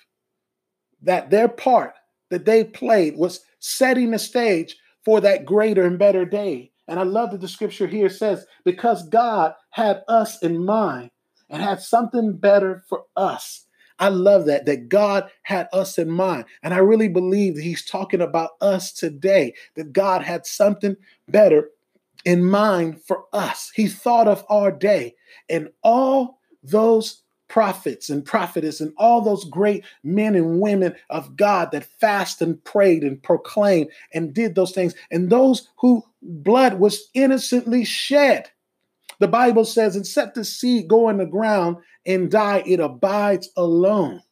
that 1.02 1.30
their 1.30 1.48
part 1.48 1.94
that 2.30 2.44
they 2.44 2.64
played 2.64 3.16
was 3.16 3.40
setting 3.58 4.10
the 4.10 4.18
stage 4.18 4.76
for 5.04 5.20
that 5.20 5.46
greater 5.46 5.84
and 5.84 5.98
better 5.98 6.24
day. 6.24 6.70
And 6.86 7.00
I 7.00 7.04
love 7.04 7.30
that 7.30 7.40
the 7.40 7.48
scripture 7.48 7.86
here 7.86 8.10
says, 8.10 8.46
because 8.64 9.08
God 9.08 9.54
had 9.70 10.02
us 10.08 10.42
in 10.42 10.64
mind 10.64 11.10
and 11.50 11.62
had 11.62 11.82
something 11.82 12.36
better 12.36 12.82
for 12.88 13.04
us. 13.16 13.66
I 13.98 14.08
love 14.08 14.46
that, 14.46 14.64
that 14.64 14.88
God 14.88 15.30
had 15.42 15.68
us 15.74 15.98
in 15.98 16.10
mind. 16.10 16.46
And 16.62 16.72
I 16.72 16.78
really 16.78 17.08
believe 17.08 17.56
that 17.56 17.62
He's 17.64 17.84
talking 17.84 18.22
about 18.22 18.52
us 18.62 18.92
today, 18.92 19.54
that 19.74 19.92
God 19.92 20.22
had 20.22 20.46
something 20.46 20.96
better 21.28 21.68
in 22.24 22.44
mind 22.44 23.02
for 23.02 23.24
us. 23.32 23.70
He 23.74 23.88
thought 23.88 24.28
of 24.28 24.44
our 24.48 24.72
day 24.72 25.14
and 25.50 25.68
all 25.82 26.38
those 26.62 27.22
prophets 27.48 28.08
and 28.08 28.24
prophetess 28.24 28.80
and 28.80 28.92
all 28.96 29.20
those 29.20 29.44
great 29.44 29.84
men 30.04 30.34
and 30.36 30.60
women 30.60 30.94
of 31.10 31.36
God 31.36 31.72
that 31.72 31.84
fast 31.84 32.40
and 32.40 32.62
prayed 32.64 33.02
and 33.02 33.22
proclaimed 33.22 33.90
and 34.14 34.32
did 34.32 34.54
those 34.54 34.72
things, 34.72 34.94
and 35.10 35.28
those 35.28 35.68
who 35.78 36.02
blood 36.22 36.74
was 36.78 37.08
innocently 37.12 37.84
shed. 37.84 38.50
The 39.20 39.28
Bible 39.28 39.64
says, 39.64 39.96
except 39.96 40.34
the 40.34 40.44
seed 40.44 40.88
go 40.88 41.08
in 41.08 41.18
the 41.18 41.26
ground 41.26 41.76
and 42.04 42.30
die, 42.30 42.64
it 42.66 42.80
abides 42.80 43.50
alone. 43.56 44.22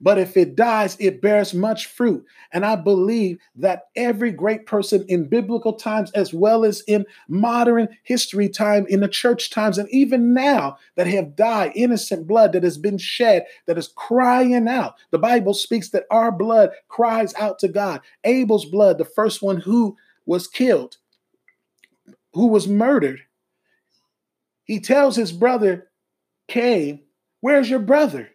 But 0.00 0.18
if 0.18 0.36
it 0.36 0.56
dies, 0.56 0.96
it 1.00 1.20
bears 1.20 1.54
much 1.54 1.86
fruit. 1.86 2.24
And 2.52 2.64
I 2.64 2.76
believe 2.76 3.38
that 3.56 3.84
every 3.96 4.30
great 4.30 4.64
person 4.66 5.04
in 5.08 5.28
biblical 5.28 5.74
times, 5.74 6.10
as 6.12 6.32
well 6.32 6.64
as 6.64 6.82
in 6.86 7.04
modern 7.28 7.88
history 8.04 8.48
time, 8.48 8.86
in 8.88 9.00
the 9.00 9.08
church 9.08 9.50
times, 9.50 9.78
and 9.78 9.88
even 9.90 10.32
now 10.32 10.76
that 10.96 11.06
have 11.08 11.36
died, 11.36 11.72
innocent 11.74 12.26
blood 12.26 12.52
that 12.52 12.62
has 12.62 12.78
been 12.78 12.98
shed, 12.98 13.44
that 13.66 13.78
is 13.78 13.92
crying 13.96 14.68
out. 14.68 14.94
The 15.10 15.18
Bible 15.18 15.54
speaks 15.54 15.90
that 15.90 16.06
our 16.10 16.32
blood 16.32 16.70
cries 16.88 17.34
out 17.34 17.58
to 17.60 17.68
God. 17.68 18.00
Abel's 18.24 18.64
blood, 18.64 18.98
the 18.98 19.04
first 19.04 19.42
one 19.42 19.58
who 19.58 19.96
was 20.26 20.46
killed, 20.46 20.96
who 22.34 22.46
was 22.46 22.68
murdered, 22.68 23.20
he 24.64 24.80
tells 24.80 25.16
his 25.16 25.32
brother 25.32 25.88
Cain, 26.48 27.00
Where's 27.40 27.68
your 27.68 27.80
brother? 27.80 28.28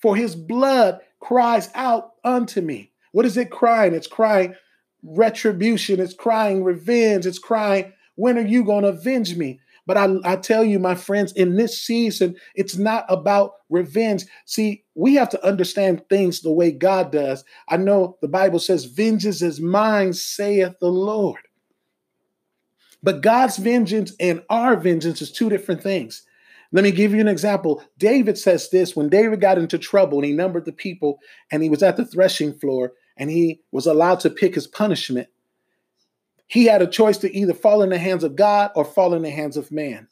For 0.00 0.14
his 0.14 0.36
blood 0.36 1.00
cries 1.20 1.70
out 1.74 2.12
unto 2.22 2.60
me. 2.60 2.92
What 3.12 3.26
is 3.26 3.36
it 3.36 3.50
crying? 3.50 3.94
It's 3.94 4.06
crying 4.06 4.54
retribution, 5.02 6.00
it's 6.00 6.14
crying 6.14 6.64
revenge, 6.64 7.26
it's 7.26 7.38
crying, 7.38 7.92
When 8.16 8.38
are 8.38 8.46
you 8.46 8.64
going 8.64 8.82
to 8.82 8.90
avenge 8.90 9.36
me? 9.36 9.60
But 9.86 9.96
I, 9.96 10.16
I 10.24 10.36
tell 10.36 10.64
you, 10.64 10.80
my 10.80 10.96
friends, 10.96 11.32
in 11.32 11.54
this 11.54 11.78
season, 11.78 12.36
it's 12.56 12.76
not 12.76 13.06
about 13.08 13.52
revenge. 13.70 14.24
See, 14.44 14.84
we 14.96 15.14
have 15.14 15.28
to 15.30 15.46
understand 15.46 16.02
things 16.08 16.40
the 16.40 16.50
way 16.50 16.72
God 16.72 17.12
does. 17.12 17.44
I 17.68 17.76
know 17.76 18.18
the 18.20 18.28
Bible 18.28 18.58
says, 18.58 18.86
Vengeance 18.86 19.42
is 19.42 19.60
mine, 19.60 20.12
saith 20.12 20.74
the 20.80 20.88
Lord. 20.88 21.45
But 23.06 23.20
God's 23.20 23.56
vengeance 23.56 24.12
and 24.18 24.42
our 24.50 24.74
vengeance 24.76 25.22
is 25.22 25.30
two 25.30 25.48
different 25.48 25.80
things. 25.80 26.24
Let 26.72 26.82
me 26.82 26.90
give 26.90 27.14
you 27.14 27.20
an 27.20 27.28
example. 27.28 27.80
David 27.98 28.36
says 28.36 28.68
this 28.70 28.96
when 28.96 29.08
David 29.08 29.40
got 29.40 29.58
into 29.58 29.78
trouble 29.78 30.18
and 30.18 30.26
he 30.26 30.32
numbered 30.32 30.64
the 30.64 30.72
people 30.72 31.20
and 31.52 31.62
he 31.62 31.70
was 31.70 31.84
at 31.84 31.96
the 31.96 32.04
threshing 32.04 32.52
floor 32.52 32.94
and 33.16 33.30
he 33.30 33.60
was 33.70 33.86
allowed 33.86 34.18
to 34.20 34.28
pick 34.28 34.56
his 34.56 34.66
punishment. 34.66 35.28
He 36.48 36.64
had 36.64 36.82
a 36.82 36.86
choice 36.88 37.18
to 37.18 37.32
either 37.32 37.54
fall 37.54 37.80
in 37.82 37.90
the 37.90 37.98
hands 37.98 38.24
of 38.24 38.34
God 38.34 38.72
or 38.74 38.84
fall 38.84 39.14
in 39.14 39.22
the 39.22 39.30
hands 39.30 39.56
of 39.56 39.70
man. 39.70 40.08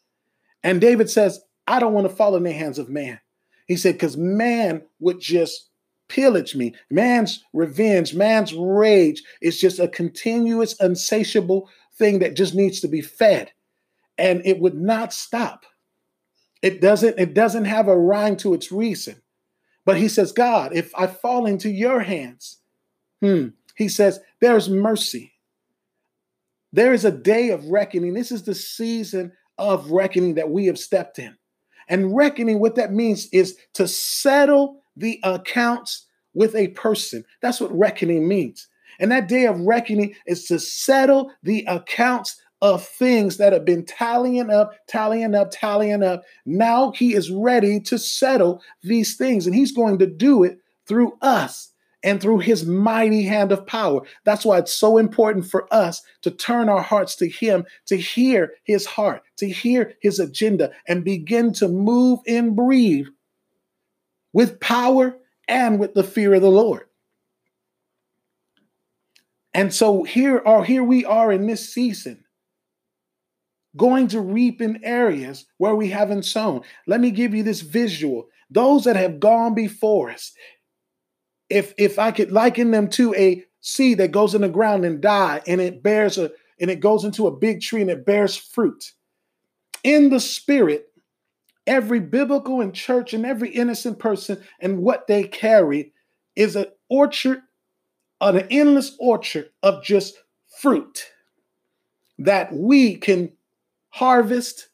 And 0.63 0.81
David 0.81 1.11
says, 1.11 1.41
I 1.67 1.81
don't 1.81 1.95
want 1.95 2.09
to 2.09 2.15
fall 2.15 2.37
in 2.37 2.45
the 2.45 2.53
hands 2.53 2.79
of 2.79 2.89
man. 2.89 3.19
He 3.67 3.75
said, 3.75 3.95
because 3.95 4.17
man 4.17 4.83
would 5.01 5.19
just 5.19 5.69
pillage 6.09 6.55
me. 6.55 6.75
Man's 6.91 7.43
revenge, 7.53 8.15
man's 8.15 8.55
rage 8.55 9.21
is 9.43 9.61
just 9.61 9.81
a 9.81 9.89
continuous, 9.89 10.79
unsatiable 10.79 11.69
thing 11.97 12.21
that 12.21 12.37
just 12.37 12.55
needs 12.55 12.81
to 12.81 12.89
be 12.89 13.01
fed. 13.01 13.53
And 14.19 14.43
it 14.45 14.61
would 14.61 14.75
not 14.75 15.13
stop. 15.13 15.67
It 16.63 16.81
doesn't 16.81 17.19
it 17.19 17.35
doesn't 17.35 17.67
have 17.67 17.89
a 17.89 17.99
rhyme 17.99 18.37
to 18.39 18.55
its 18.55 18.73
reason. 18.73 19.21
But 19.85 19.99
he 19.99 20.09
says 20.09 20.33
god 20.33 20.75
if 20.75 20.95
i 20.95 21.07
fall 21.07 21.45
into 21.47 21.69
your 21.71 22.01
hands 22.01 22.61
hmm 23.21 23.49
he 23.77 23.89
says 23.89 24.21
there's 24.41 24.69
mercy. 24.69 25.33
There 26.73 26.93
is 26.93 27.05
a 27.05 27.11
day 27.11 27.51
of 27.51 27.67
reckoning. 27.67 28.15
This 28.15 28.33
is 28.33 28.43
the 28.43 28.55
season 28.55 29.33
of 29.59 29.91
reckoning 29.91 30.35
that 30.35 30.51
we 30.51 30.67
have 30.67 30.79
stepped 30.79 31.19
in. 31.19 31.37
And 31.89 32.17
reckoning 32.17 32.61
what 32.61 32.77
that 32.77 32.93
means 32.93 33.29
is 33.33 33.57
to 33.75 33.87
settle 33.87 34.83
the 34.97 35.21
accounts 35.23 36.07
with 36.35 36.55
a 36.55 36.69
person. 36.69 37.25
That's 37.43 37.61
what 37.61 37.77
reckoning 37.77 38.27
means 38.27 38.69
and 38.99 39.11
that 39.11 39.29
day 39.29 39.47
of 39.47 39.61
reckoning 39.61 40.15
is 40.27 40.45
to 40.47 40.59
settle 40.59 41.33
the 41.43 41.65
accounts 41.67 42.41
of 42.63 42.87
things 42.87 43.37
that 43.37 43.53
have 43.53 43.65
been 43.65 43.85
tallying 43.85 44.51
up, 44.51 44.75
tallying 44.89 45.35
up, 45.35 45.51
tallying 45.53 46.03
up. 46.03 46.23
Now 46.47 46.93
he 46.93 47.15
is 47.15 47.31
ready 47.31 47.79
to 47.81 47.99
settle 47.99 48.63
these 48.83 49.17
things, 49.17 49.47
and 49.47 49.55
he's 49.55 49.73
going 49.73 49.99
to 49.99 50.07
do 50.07 50.43
it 50.43 50.59
through 50.87 51.17
us 51.21 51.71
and 52.03 52.21
through 52.21 52.39
his 52.39 52.65
mighty 52.67 53.23
hand 53.23 53.51
of 53.51 53.67
power. 53.67 54.03
That's 54.25 54.45
why 54.45 54.59
it's 54.59 54.73
so 54.73 54.99
important 54.99 55.47
for 55.47 55.67
us 55.73 56.03
to 56.23 56.31
turn 56.31 56.69
our 56.69 56.83
hearts 56.83 57.17
to 57.17 57.29
him, 57.29 57.65
to 57.87 57.97
hear 57.97 58.53
his 58.65 58.87
heart, 58.87 59.23
to 59.39 59.49
hear 59.49 59.95
his 60.01 60.19
agenda, 60.19 60.71
and 60.87 61.03
begin 61.05 61.53
to 61.55 61.69
move 61.69 62.21
and 62.27 62.55
breathe 62.55 63.07
with 64.33 64.61
power 64.61 65.17
and 65.49 65.79
with 65.79 65.95
the 65.95 66.05
fear 66.05 66.35
of 66.35 66.43
the 66.43 66.51
Lord. 66.51 66.87
And 69.54 69.73
so 69.73 70.02
here 70.02 70.42
are 70.44 70.64
here 70.64 70.82
we 70.82 71.04
are 71.04 71.32
in 71.32 71.46
this 71.46 71.73
season 71.73 72.25
going 73.76 74.08
to 74.08 74.20
reap 74.20 74.61
in 74.61 74.84
areas 74.84 75.46
where 75.58 75.75
we 75.75 75.88
haven't 75.88 76.25
sown. 76.25 76.62
Let 76.87 77.00
me 77.00 77.11
give 77.11 77.34
you 77.34 77.42
this 77.42 77.61
visual. 77.61 78.28
Those 78.50 78.84
that 78.84 78.96
have 78.96 79.20
gone 79.20 79.54
before 79.54 80.11
us, 80.11 80.32
if 81.49 81.73
if 81.78 81.99
I 81.99 82.11
could 82.11 82.32
liken 82.32 82.73
them 82.73 82.88
to 82.90 83.14
a 83.14 83.44
seed 83.61 83.99
that 83.99 84.12
goes 84.12 84.34
in 84.34 84.42
the 84.42 84.49
ground 84.49 84.84
and 84.84 85.00
die 85.00 85.40
and 85.46 85.61
it 85.61 85.82
bears 85.82 86.18
a 86.18 86.30
and 86.61 86.70
it 86.70 86.80
goes 86.80 87.04
into 87.04 87.26
a 87.26 87.37
big 87.37 87.61
tree 87.61 87.80
and 87.80 87.90
it 87.90 88.04
bears 88.04 88.37
fruit. 88.37 88.92
In 89.82 90.11
the 90.11 90.20
spirit, 90.20 90.87
every 91.66 92.00
biblical 92.00 92.61
and 92.61 92.75
church 92.75 93.12
and 93.12 93.25
every 93.25 93.50
innocent 93.50 93.99
person 93.99 94.42
and 94.61 94.78
what 94.78 95.06
they 95.06 95.25
carry 95.25 95.92
is 96.37 96.56
an 96.56 96.66
orchard 96.88 97.42
an 98.25 98.47
endless 98.50 98.97
orchard 98.99 99.50
of 99.62 99.85
just 99.85 100.16
fruit 100.61 101.11
that 102.19 102.52
we 102.52 102.97
can 102.97 103.33
harvest 103.90 104.69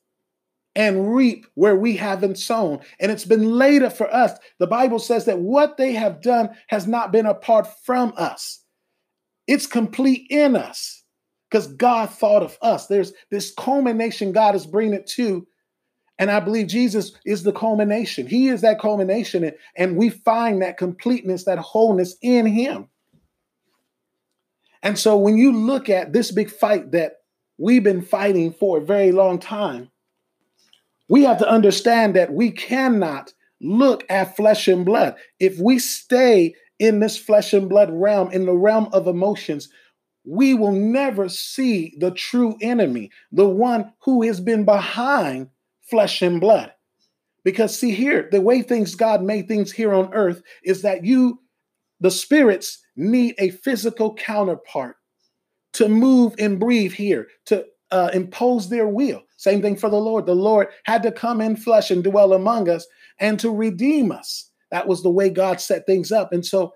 and 0.77 1.15
reap 1.15 1.47
where 1.55 1.77
we 1.77 1.97
haven't 1.97 2.39
sown. 2.39 2.81
And 3.01 3.11
it's 3.11 3.25
been 3.25 3.53
laid 3.59 3.83
later 3.83 3.91
for 3.91 4.13
us. 4.15 4.39
The 4.59 4.67
Bible 4.67 4.99
says 4.99 5.25
that 5.25 5.41
what 5.41 5.77
they 5.77 5.93
have 5.93 6.23
done 6.23 6.51
has 6.69 6.87
not 6.87 7.13
been 7.13 7.27
apart 7.27 7.67
from 7.85 8.13
us, 8.17 8.65
it's 9.47 9.67
complete 9.67 10.27
in 10.31 10.55
us 10.55 11.03
because 11.51 11.67
God 11.67 12.11
thought 12.11 12.43
of 12.43 12.57
us. 12.63 12.87
There's 12.87 13.13
this 13.31 13.53
culmination 13.53 14.33
God 14.33 14.55
is 14.55 14.67
bringing 14.67 14.95
it 14.95 15.07
to. 15.09 15.47
And 16.19 16.31
I 16.31 16.39
believe 16.39 16.67
Jesus 16.67 17.13
is 17.25 17.43
the 17.43 17.53
culmination. 17.53 18.27
He 18.27 18.49
is 18.49 18.61
that 18.61 18.79
culmination. 18.79 19.51
And 19.77 19.97
we 19.97 20.11
find 20.11 20.63
that 20.63 20.77
completeness, 20.77 21.45
that 21.45 21.59
wholeness 21.59 22.17
in 22.23 22.47
Him. 22.47 22.89
And 24.83 24.99
so 24.99 25.17
when 25.17 25.37
you 25.37 25.53
look 25.53 25.89
at 25.89 26.13
this 26.13 26.31
big 26.31 26.51
fight 26.51 26.93
that 26.93 27.15
we've 27.59 27.85
been 27.85 28.03
fighting 28.03 28.53
for 28.53 28.79
a 28.79 28.85
very 28.85 29.13
long 29.13 29.39
time, 29.39 29.91
we 31.09 31.25
have 31.25 31.39
to 31.39 31.49
understand 31.49 32.17
that 32.17 32.33
we 32.33 32.51
cannot 32.51 33.35
look 33.61 34.05
at 34.09 34.37
flesh 34.37 34.69
and 34.69 34.85
blood. 34.85 35.17
If 35.39 35.59
we 35.59 35.79
stay 35.79 36.55
in 36.79 37.01
this 37.01 37.19
flesh 37.19 37.53
and 37.53 37.69
blood 37.69 37.91
realm, 37.93 38.31
in 38.31 38.47
the 38.47 38.57
realm 38.57 38.89
of 38.93 39.07
emotions, 39.07 39.69
we 40.25 40.55
will 40.55 40.73
never 40.73 41.29
see 41.29 41.95
the 41.99 42.11
true 42.11 42.57
enemy, 42.61 43.11
the 43.33 43.49
one 43.49 43.93
who 44.05 44.23
has 44.23 44.41
been 44.41 44.65
behind 44.65 45.49
flesh 45.83 46.23
and 46.23 46.41
blood. 46.41 46.73
Because, 47.43 47.79
see, 47.79 47.93
here, 47.93 48.29
the 48.31 48.41
way 48.41 48.63
things 48.63 48.95
God 48.95 49.23
made 49.23 49.49
things 49.49 49.73
here 49.73 49.93
on 49.93 50.13
earth 50.13 50.43
is 50.63 50.83
that 50.83 51.05
you, 51.05 51.41
the 51.99 52.11
spirits, 52.11 52.79
need 53.01 53.35
a 53.39 53.51
physical 53.51 54.15
counterpart 54.15 54.97
to 55.73 55.89
move 55.89 56.35
and 56.39 56.61
breathe 56.61 56.93
here, 56.93 57.29
to 57.47 57.65
uh, 57.91 58.11
impose 58.13 58.69
their 58.69 58.89
will. 58.89 59.23
Same 59.37 59.63
thing 59.63 59.77
for 59.77 59.89
the 59.89 59.97
Lord. 59.97 60.27
The 60.27 60.35
Lord 60.35 60.69
had 60.85 61.03
to 61.05 61.13
come 61.13 61.41
in 61.41 61.57
flesh 61.57 61.91
and 61.91 62.05
dwell 62.05 62.33
among 62.33 62.69
us 62.69 62.87
and 63.19 63.39
to 63.41 63.51
redeem 63.51 64.13
us. 64.13 64.51
That 64.71 64.87
was 64.87 65.03
the 65.03 65.11
way 65.11 65.31
God 65.31 65.61
set 65.61 65.87
things 65.87 66.13
up. 66.13 66.33
And 66.33 66.45
so 66.45 66.75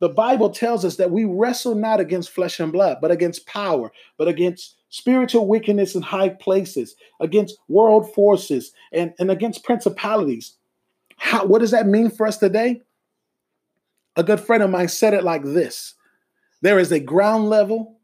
the 0.00 0.08
Bible 0.08 0.50
tells 0.50 0.84
us 0.84 0.96
that 0.96 1.10
we 1.10 1.24
wrestle 1.24 1.74
not 1.74 2.00
against 2.00 2.30
flesh 2.30 2.58
and 2.58 2.72
blood, 2.72 2.98
but 3.02 3.10
against 3.10 3.46
power, 3.46 3.92
but 4.16 4.28
against 4.28 4.76
spiritual 4.88 5.46
wickedness 5.46 5.94
in 5.94 6.02
high 6.02 6.30
places, 6.30 6.96
against 7.20 7.58
world 7.68 8.12
forces, 8.14 8.72
and, 8.92 9.12
and 9.18 9.30
against 9.30 9.62
principalities. 9.62 10.56
How, 11.18 11.44
what 11.44 11.60
does 11.60 11.70
that 11.72 11.86
mean 11.86 12.10
for 12.10 12.26
us 12.26 12.38
today? 12.38 12.80
A 14.20 14.22
good 14.22 14.40
friend 14.40 14.62
of 14.62 14.68
mine 14.68 14.88
said 14.88 15.14
it 15.14 15.24
like 15.24 15.42
this 15.44 15.94
there 16.60 16.78
is 16.78 16.92
a 16.92 17.00
ground 17.00 17.48
level, 17.48 18.00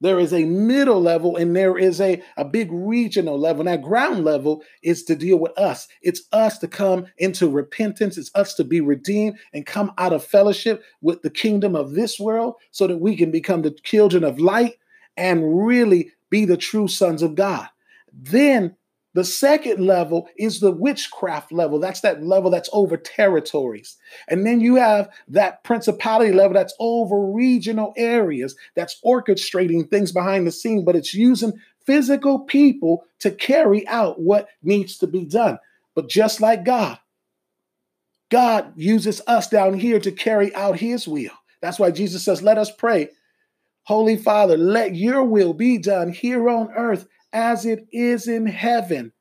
there 0.00 0.20
is 0.20 0.32
a 0.32 0.44
middle 0.44 1.02
level, 1.02 1.36
and 1.36 1.56
there 1.56 1.76
is 1.76 2.00
a, 2.00 2.22
a 2.36 2.44
big 2.44 2.70
regional 2.70 3.36
level. 3.36 3.62
And 3.62 3.68
that 3.68 3.82
ground 3.82 4.24
level 4.24 4.62
is 4.84 5.02
to 5.06 5.16
deal 5.16 5.38
with 5.40 5.58
us. 5.58 5.88
It's 6.02 6.22
us 6.30 6.58
to 6.58 6.68
come 6.68 7.06
into 7.18 7.50
repentance, 7.50 8.16
it's 8.16 8.30
us 8.36 8.54
to 8.54 8.62
be 8.62 8.80
redeemed 8.80 9.38
and 9.52 9.66
come 9.66 9.90
out 9.98 10.12
of 10.12 10.24
fellowship 10.24 10.84
with 11.00 11.22
the 11.22 11.30
kingdom 11.30 11.74
of 11.74 11.94
this 11.94 12.20
world 12.20 12.54
so 12.70 12.86
that 12.86 12.98
we 12.98 13.16
can 13.16 13.32
become 13.32 13.62
the 13.62 13.76
children 13.82 14.22
of 14.22 14.38
light 14.38 14.74
and 15.16 15.66
really 15.66 16.12
be 16.30 16.44
the 16.44 16.56
true 16.56 16.86
sons 16.86 17.22
of 17.22 17.34
God. 17.34 17.68
Then 18.12 18.76
the 19.16 19.24
second 19.24 19.80
level 19.80 20.28
is 20.36 20.60
the 20.60 20.70
witchcraft 20.70 21.50
level. 21.50 21.80
That's 21.80 22.02
that 22.02 22.22
level 22.22 22.50
that's 22.50 22.68
over 22.74 22.98
territories. 22.98 23.96
And 24.28 24.44
then 24.44 24.60
you 24.60 24.74
have 24.74 25.08
that 25.28 25.64
principality 25.64 26.34
level 26.34 26.52
that's 26.52 26.74
over 26.78 27.18
regional 27.18 27.94
areas, 27.96 28.54
that's 28.74 29.00
orchestrating 29.02 29.88
things 29.88 30.12
behind 30.12 30.46
the 30.46 30.52
scene, 30.52 30.84
but 30.84 30.96
it's 30.96 31.14
using 31.14 31.54
physical 31.86 32.40
people 32.40 33.06
to 33.20 33.30
carry 33.30 33.88
out 33.88 34.20
what 34.20 34.50
needs 34.62 34.98
to 34.98 35.06
be 35.06 35.24
done. 35.24 35.58
But 35.94 36.10
just 36.10 36.42
like 36.42 36.66
God, 36.66 36.98
God 38.30 38.74
uses 38.76 39.22
us 39.26 39.48
down 39.48 39.78
here 39.78 39.98
to 39.98 40.12
carry 40.12 40.54
out 40.54 40.78
his 40.78 41.08
will. 41.08 41.32
That's 41.62 41.78
why 41.78 41.90
Jesus 41.90 42.22
says, 42.22 42.42
Let 42.42 42.58
us 42.58 42.70
pray. 42.70 43.08
Holy 43.86 44.16
Father, 44.16 44.56
let 44.56 44.96
your 44.96 45.22
will 45.22 45.54
be 45.54 45.78
done 45.78 46.12
here 46.12 46.48
on 46.48 46.72
earth 46.72 47.06
as 47.32 47.64
it 47.64 47.86
is 47.92 48.26
in 48.26 48.46
heaven. 48.46 49.12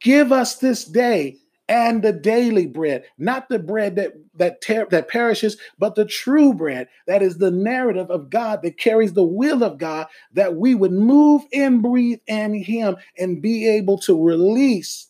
Give 0.00 0.30
us 0.30 0.58
this 0.58 0.84
day 0.84 1.38
and 1.68 2.02
the 2.02 2.12
daily 2.12 2.66
bread, 2.66 3.04
not 3.18 3.48
the 3.48 3.58
bread 3.58 3.96
that 3.96 4.12
that 4.34 4.62
ter- 4.62 4.86
that 4.90 5.08
perishes, 5.08 5.56
but 5.76 5.96
the 5.96 6.04
true 6.04 6.54
bread 6.54 6.88
that 7.08 7.20
is 7.20 7.38
the 7.38 7.50
narrative 7.50 8.10
of 8.10 8.30
God 8.30 8.62
that 8.62 8.78
carries 8.78 9.12
the 9.12 9.24
will 9.24 9.64
of 9.64 9.78
God 9.78 10.06
that 10.34 10.54
we 10.54 10.74
would 10.76 10.92
move 10.92 11.42
and 11.52 11.82
breathe 11.82 12.20
in 12.28 12.54
him 12.54 12.96
and 13.18 13.42
be 13.42 13.68
able 13.68 13.98
to 13.98 14.20
release 14.22 15.08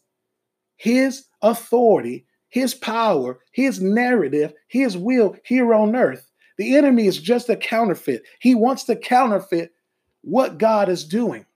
his 0.76 1.26
authority, 1.42 2.24
his 2.48 2.74
power, 2.74 3.40
his 3.52 3.80
narrative, 3.82 4.54
his 4.68 4.96
will 4.96 5.36
here 5.44 5.74
on 5.74 5.94
earth. 5.94 6.29
The 6.60 6.76
enemy 6.76 7.06
is 7.06 7.18
just 7.18 7.48
a 7.48 7.56
counterfeit. 7.56 8.22
He 8.38 8.54
wants 8.54 8.84
to 8.84 8.94
counterfeit 8.94 9.72
what 10.20 10.58
God 10.58 10.90
is 10.90 11.06
doing. 11.06 11.46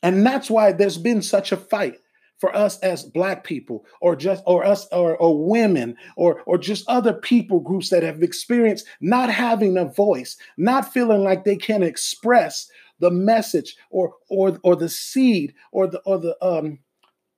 And 0.00 0.24
that's 0.24 0.48
why 0.48 0.70
there's 0.70 0.96
been 0.96 1.22
such 1.22 1.50
a 1.50 1.56
fight 1.56 1.96
for 2.36 2.54
us 2.54 2.78
as 2.84 3.02
black 3.02 3.42
people 3.42 3.84
or 4.00 4.14
just 4.14 4.44
or 4.46 4.64
us 4.64 4.86
or, 4.92 5.16
or 5.16 5.44
women 5.44 5.96
or 6.14 6.40
or 6.46 6.56
just 6.56 6.84
other 6.86 7.12
people 7.12 7.58
groups 7.58 7.88
that 7.88 8.04
have 8.04 8.22
experienced 8.22 8.86
not 9.00 9.28
having 9.28 9.76
a 9.76 9.86
voice 9.86 10.36
not 10.56 10.92
feeling 10.92 11.24
like 11.24 11.42
they 11.42 11.56
can 11.56 11.82
express 11.82 12.70
the 13.00 13.10
message 13.10 13.76
or 13.90 14.14
or 14.28 14.56
or 14.62 14.76
the 14.76 14.88
seed 14.88 15.52
or 15.72 15.88
the 15.88 15.98
or 16.02 16.16
the 16.16 16.36
um 16.44 16.78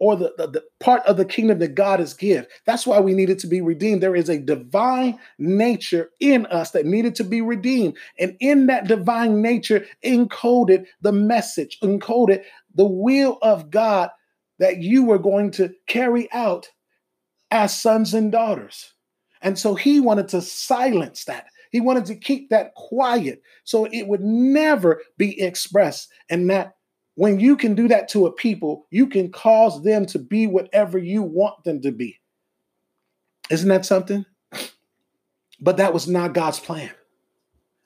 or 0.00 0.16
the, 0.16 0.32
the, 0.38 0.46
the, 0.48 0.64
part 0.80 1.04
of 1.06 1.18
the 1.18 1.26
kingdom 1.26 1.58
that 1.58 1.74
God 1.74 2.00
has 2.00 2.14
given. 2.14 2.46
That's 2.64 2.86
why 2.86 2.98
we 3.00 3.12
needed 3.12 3.38
to 3.40 3.46
be 3.46 3.60
redeemed. 3.60 4.02
There 4.02 4.16
is 4.16 4.30
a 4.30 4.38
divine 4.38 5.18
nature 5.38 6.10
in 6.20 6.46
us 6.46 6.70
that 6.70 6.86
needed 6.86 7.14
to 7.16 7.24
be 7.24 7.42
redeemed. 7.42 7.96
And 8.18 8.34
in 8.40 8.66
that 8.66 8.88
divine 8.88 9.42
nature 9.42 9.86
encoded 10.04 10.86
the 11.02 11.12
message, 11.12 11.78
encoded 11.80 12.42
the 12.74 12.86
will 12.86 13.38
of 13.42 13.70
God 13.70 14.08
that 14.58 14.78
you 14.78 15.04
were 15.04 15.18
going 15.18 15.50
to 15.52 15.72
carry 15.86 16.32
out 16.32 16.70
as 17.50 17.78
sons 17.78 18.14
and 18.14 18.32
daughters. 18.32 18.94
And 19.42 19.58
so 19.58 19.74
he 19.74 20.00
wanted 20.00 20.28
to 20.28 20.40
silence 20.40 21.24
that. 21.24 21.46
He 21.70 21.80
wanted 21.80 22.06
to 22.06 22.16
keep 22.16 22.50
that 22.50 22.74
quiet 22.74 23.42
so 23.64 23.84
it 23.84 24.08
would 24.08 24.22
never 24.22 25.02
be 25.18 25.40
expressed 25.40 26.08
and 26.30 26.48
that 26.50 26.74
when 27.20 27.38
you 27.38 27.54
can 27.54 27.74
do 27.74 27.86
that 27.86 28.08
to 28.08 28.24
a 28.24 28.32
people, 28.32 28.86
you 28.88 29.06
can 29.06 29.30
cause 29.30 29.82
them 29.82 30.06
to 30.06 30.18
be 30.18 30.46
whatever 30.46 30.96
you 30.96 31.22
want 31.22 31.62
them 31.64 31.78
to 31.82 31.92
be. 31.92 32.18
Isn't 33.50 33.68
that 33.68 33.84
something? 33.84 34.24
But 35.62 35.76
that 35.76 35.92
was 35.92 36.08
not 36.08 36.32
God's 36.32 36.58
plan. 36.58 36.90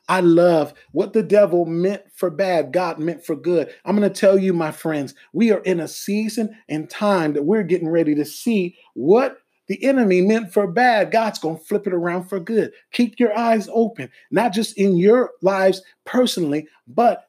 I 0.08 0.20
love 0.20 0.72
what 0.92 1.12
the 1.12 1.24
devil 1.24 1.66
meant 1.66 2.02
for 2.14 2.30
bad, 2.30 2.72
God 2.72 3.00
meant 3.00 3.26
for 3.26 3.34
good. 3.34 3.74
I'm 3.84 3.96
going 3.96 4.08
to 4.08 4.20
tell 4.20 4.38
you, 4.38 4.52
my 4.52 4.70
friends, 4.70 5.12
we 5.32 5.50
are 5.50 5.58
in 5.62 5.80
a 5.80 5.88
season 5.88 6.56
and 6.68 6.88
time 6.88 7.32
that 7.32 7.42
we're 7.42 7.64
getting 7.64 7.88
ready 7.88 8.14
to 8.14 8.24
see 8.24 8.76
what 8.94 9.38
the 9.66 9.82
enemy 9.82 10.20
meant 10.20 10.52
for 10.52 10.68
bad. 10.68 11.10
God's 11.10 11.40
going 11.40 11.58
to 11.58 11.64
flip 11.64 11.88
it 11.88 11.92
around 11.92 12.28
for 12.28 12.38
good. 12.38 12.72
Keep 12.92 13.18
your 13.18 13.36
eyes 13.36 13.68
open, 13.72 14.08
not 14.30 14.52
just 14.52 14.78
in 14.78 14.96
your 14.96 15.32
lives 15.42 15.82
personally, 16.04 16.68
but 16.86 17.28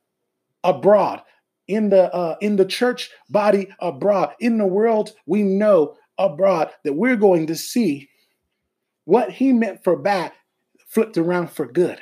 abroad 0.63 1.23
in 1.67 1.89
the 1.89 2.13
uh, 2.13 2.35
in 2.41 2.55
the 2.55 2.65
church 2.65 3.09
body 3.29 3.67
abroad 3.79 4.33
in 4.39 4.57
the 4.57 4.67
world 4.67 5.13
we 5.25 5.43
know 5.43 5.95
abroad 6.17 6.69
that 6.83 6.93
we're 6.93 7.15
going 7.15 7.47
to 7.47 7.55
see 7.55 8.09
what 9.05 9.31
he 9.31 9.51
meant 9.53 9.83
for 9.83 9.95
bad 9.95 10.31
flipped 10.87 11.17
around 11.17 11.51
for 11.51 11.65
good 11.65 11.99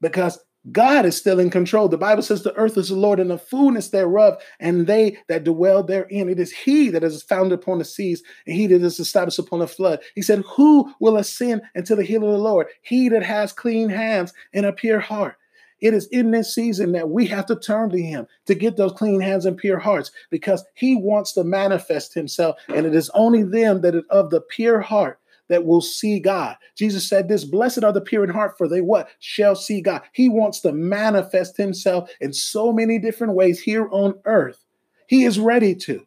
because 0.00 0.38
God 0.72 1.06
is 1.06 1.16
still 1.16 1.40
in 1.40 1.48
control. 1.48 1.88
The 1.88 1.96
Bible 1.96 2.22
says 2.22 2.42
the 2.42 2.54
earth 2.54 2.76
is 2.76 2.90
the 2.90 2.96
Lord 2.96 3.18
and 3.18 3.30
the 3.30 3.38
fullness 3.38 3.88
thereof, 3.88 4.42
and 4.58 4.86
they 4.86 5.16
that 5.28 5.44
dwell 5.44 5.82
therein. 5.82 6.28
It 6.28 6.38
is 6.38 6.52
He 6.52 6.90
that 6.90 7.02
is 7.02 7.22
founded 7.22 7.58
upon 7.58 7.78
the 7.78 7.84
seas, 7.84 8.22
and 8.46 8.54
He 8.54 8.66
that 8.66 8.82
is 8.82 9.00
established 9.00 9.38
upon 9.38 9.60
the 9.60 9.66
flood. 9.66 10.00
He 10.14 10.20
said, 10.20 10.44
Who 10.56 10.92
will 11.00 11.16
ascend 11.16 11.62
into 11.74 11.96
the 11.96 12.04
hill 12.04 12.24
of 12.24 12.32
the 12.32 12.38
Lord? 12.38 12.66
He 12.82 13.08
that 13.08 13.22
has 13.22 13.52
clean 13.52 13.88
hands 13.88 14.34
and 14.52 14.66
a 14.66 14.72
pure 14.72 15.00
heart. 15.00 15.36
It 15.80 15.94
is 15.94 16.06
in 16.08 16.30
this 16.30 16.54
season 16.54 16.92
that 16.92 17.10
we 17.10 17.26
have 17.26 17.46
to 17.46 17.56
turn 17.56 17.90
to 17.90 18.00
Him 18.00 18.26
to 18.46 18.54
get 18.54 18.76
those 18.76 18.92
clean 18.92 19.20
hands 19.20 19.46
and 19.46 19.56
pure 19.56 19.78
hearts 19.78 20.10
because 20.30 20.64
He 20.74 20.96
wants 20.96 21.32
to 21.32 21.44
manifest 21.44 22.14
Himself. 22.14 22.56
And 22.68 22.86
it 22.86 22.94
is 22.94 23.10
only 23.14 23.42
them 23.42 23.80
that 23.82 23.94
of 24.10 24.30
the 24.30 24.40
pure 24.40 24.80
heart 24.80 25.18
that 25.48 25.66
will 25.66 25.80
see 25.80 26.20
God. 26.20 26.56
Jesus 26.76 27.08
said 27.08 27.28
this, 27.28 27.44
blessed 27.44 27.82
are 27.82 27.92
the 27.92 28.00
pure 28.00 28.24
in 28.24 28.30
heart, 28.30 28.56
for 28.56 28.68
they 28.68 28.80
what? 28.80 29.08
Shall 29.18 29.56
see 29.56 29.80
God. 29.80 30.02
He 30.12 30.28
wants 30.28 30.60
to 30.60 30.72
manifest 30.72 31.56
himself 31.56 32.08
in 32.20 32.32
so 32.32 32.72
many 32.72 32.98
different 32.98 33.34
ways 33.34 33.60
here 33.60 33.88
on 33.90 34.14
earth. 34.24 34.64
He 35.08 35.24
is 35.24 35.40
ready 35.40 35.74
to. 35.74 36.06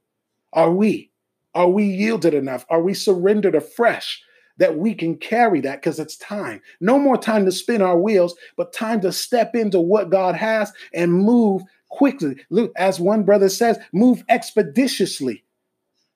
Are 0.54 0.72
we? 0.72 1.12
Are 1.54 1.70
we 1.70 1.84
yielded 1.84 2.34
enough? 2.34 2.66
Are 2.70 2.82
we 2.82 2.94
surrendered 2.94 3.54
afresh? 3.54 4.24
That 4.58 4.78
we 4.78 4.94
can 4.94 5.18
carry 5.18 5.62
that 5.62 5.82
because 5.82 6.00
it's 6.00 6.18
time. 6.18 6.62
No 6.80 7.00
more 7.00 7.18
time 7.18 7.46
to 7.46 7.52
spin 7.52 7.82
our 7.82 7.98
wheels, 7.98 8.36
but 8.56 8.74
time 8.74 9.02
to 9.02 9.12
step 9.12 9.56
into 9.56 9.80
what 9.80 10.10
God 10.10 10.36
has 10.36 10.72
and 10.94 11.14
move 11.14 11.64
quickly. 11.90 12.36
Look, 12.50 12.72
as 12.76 13.00
one 13.00 13.24
brother 13.24 13.50
says, 13.50 13.80
move 13.92 14.24
expeditiously. 14.30 15.44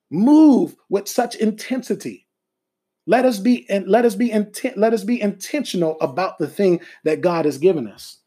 Move 0.10 0.76
with 0.89 1.08
such 1.08 1.36
intensity. 1.36 2.28
Let 3.06 3.26
us 3.26 3.39
be 3.39 3.69
and 3.69 3.88
let 3.88 4.06
us 4.06 4.15
be 4.15 4.32
intent, 4.32 4.78
let 4.78 4.93
us 4.93 5.04
be 5.04 5.21
intentional 5.21 5.97
about 6.02 6.38
the 6.38 6.47
thing 6.47 6.82
that 7.06 7.21
God 7.21 7.45
has 7.45 7.58
given 7.58 7.88
us. 7.88 8.17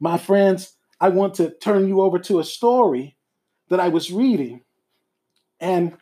My 0.00 0.18
friends, 0.18 0.74
I 1.00 1.08
want 1.08 1.34
to 1.34 1.50
turn 1.50 1.88
you 1.88 2.00
over 2.00 2.18
to 2.20 2.40
a 2.40 2.44
story 2.44 3.16
that 3.68 3.80
I 3.80 3.88
was 3.88 4.12
reading. 4.12 4.62
And 5.60 5.96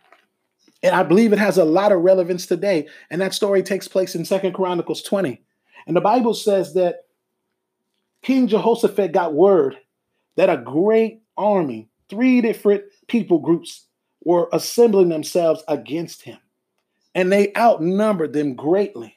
and 0.82 0.94
I 0.94 1.02
believe 1.02 1.32
it 1.32 1.38
has 1.38 1.58
a 1.58 1.64
lot 1.64 1.92
of 1.92 2.02
relevance 2.02 2.46
today. 2.46 2.86
And 3.10 3.20
that 3.20 3.34
story 3.34 3.62
takes 3.62 3.88
place 3.88 4.14
in 4.14 4.24
Second 4.24 4.52
Chronicles 4.52 5.02
20. 5.02 5.42
And 5.86 5.96
the 5.96 6.00
Bible 6.00 6.34
says 6.34 6.74
that 6.74 7.06
King 8.22 8.48
Jehoshaphat 8.48 9.12
got 9.12 9.34
word 9.34 9.76
that 10.36 10.50
a 10.50 10.56
great 10.56 11.22
army, 11.36 11.88
three 12.08 12.40
different 12.40 12.84
people 13.08 13.38
groups, 13.38 13.86
were 14.24 14.48
assembling 14.52 15.08
themselves 15.08 15.62
against 15.68 16.22
him. 16.22 16.38
And 17.14 17.32
they 17.32 17.52
outnumbered 17.56 18.32
them 18.32 18.54
greatly. 18.54 19.14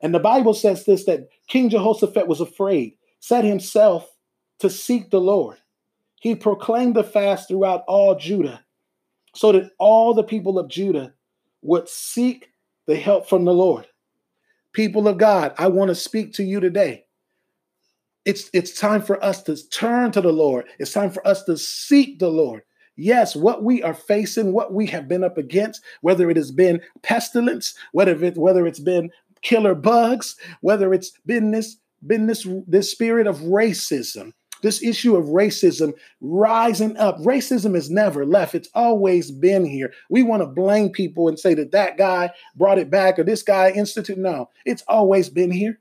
And 0.00 0.14
the 0.14 0.18
Bible 0.18 0.54
says 0.54 0.84
this 0.84 1.04
that 1.04 1.28
King 1.46 1.70
Jehoshaphat 1.70 2.26
was 2.26 2.40
afraid, 2.40 2.94
set 3.20 3.44
himself 3.44 4.10
to 4.58 4.70
seek 4.70 5.10
the 5.10 5.20
Lord. 5.20 5.58
He 6.20 6.34
proclaimed 6.34 6.96
the 6.96 7.04
fast 7.04 7.48
throughout 7.48 7.84
all 7.86 8.16
Judah 8.16 8.65
so 9.36 9.52
that 9.52 9.70
all 9.78 10.14
the 10.14 10.24
people 10.24 10.58
of 10.58 10.68
Judah 10.68 11.12
would 11.60 11.88
seek 11.88 12.50
the 12.86 12.96
help 12.96 13.28
from 13.28 13.44
the 13.44 13.52
Lord. 13.52 13.86
People 14.72 15.06
of 15.08 15.18
God, 15.18 15.54
I 15.58 15.68
want 15.68 15.90
to 15.90 15.94
speak 15.94 16.32
to 16.34 16.42
you 16.42 16.58
today. 16.58 17.04
It's, 18.24 18.48
it's 18.54 18.78
time 18.78 19.02
for 19.02 19.22
us 19.22 19.42
to 19.44 19.56
turn 19.68 20.10
to 20.12 20.22
the 20.22 20.32
Lord. 20.32 20.64
It's 20.78 20.92
time 20.92 21.10
for 21.10 21.26
us 21.26 21.44
to 21.44 21.58
seek 21.58 22.18
the 22.18 22.30
Lord. 22.30 22.62
Yes, 22.96 23.36
what 23.36 23.62
we 23.62 23.82
are 23.82 23.94
facing, 23.94 24.52
what 24.52 24.72
we 24.72 24.86
have 24.86 25.06
been 25.06 25.22
up 25.22 25.36
against, 25.36 25.82
whether 26.00 26.30
it 26.30 26.36
has 26.38 26.50
been 26.50 26.80
pestilence, 27.02 27.74
whether 27.92 28.24
it 28.24 28.38
whether 28.38 28.66
it's 28.66 28.80
been 28.80 29.10
killer 29.42 29.74
bugs, 29.74 30.36
whether 30.62 30.94
it's 30.94 31.12
been 31.26 31.50
this 31.50 31.76
been 32.06 32.26
this 32.26 32.48
this 32.66 32.90
spirit 32.90 33.26
of 33.26 33.40
racism, 33.40 34.32
This 34.62 34.82
issue 34.82 35.16
of 35.16 35.26
racism 35.26 35.92
rising 36.20 36.96
up. 36.96 37.18
Racism 37.18 37.74
has 37.74 37.90
never 37.90 38.24
left. 38.24 38.54
It's 38.54 38.70
always 38.74 39.30
been 39.30 39.64
here. 39.64 39.92
We 40.08 40.22
want 40.22 40.42
to 40.42 40.46
blame 40.46 40.90
people 40.90 41.28
and 41.28 41.38
say 41.38 41.54
that 41.54 41.72
that 41.72 41.98
guy 41.98 42.30
brought 42.54 42.78
it 42.78 42.90
back 42.90 43.18
or 43.18 43.24
this 43.24 43.42
guy 43.42 43.70
instituted. 43.70 44.18
No, 44.18 44.50
it's 44.64 44.82
always 44.88 45.28
been 45.28 45.50
here. 45.50 45.78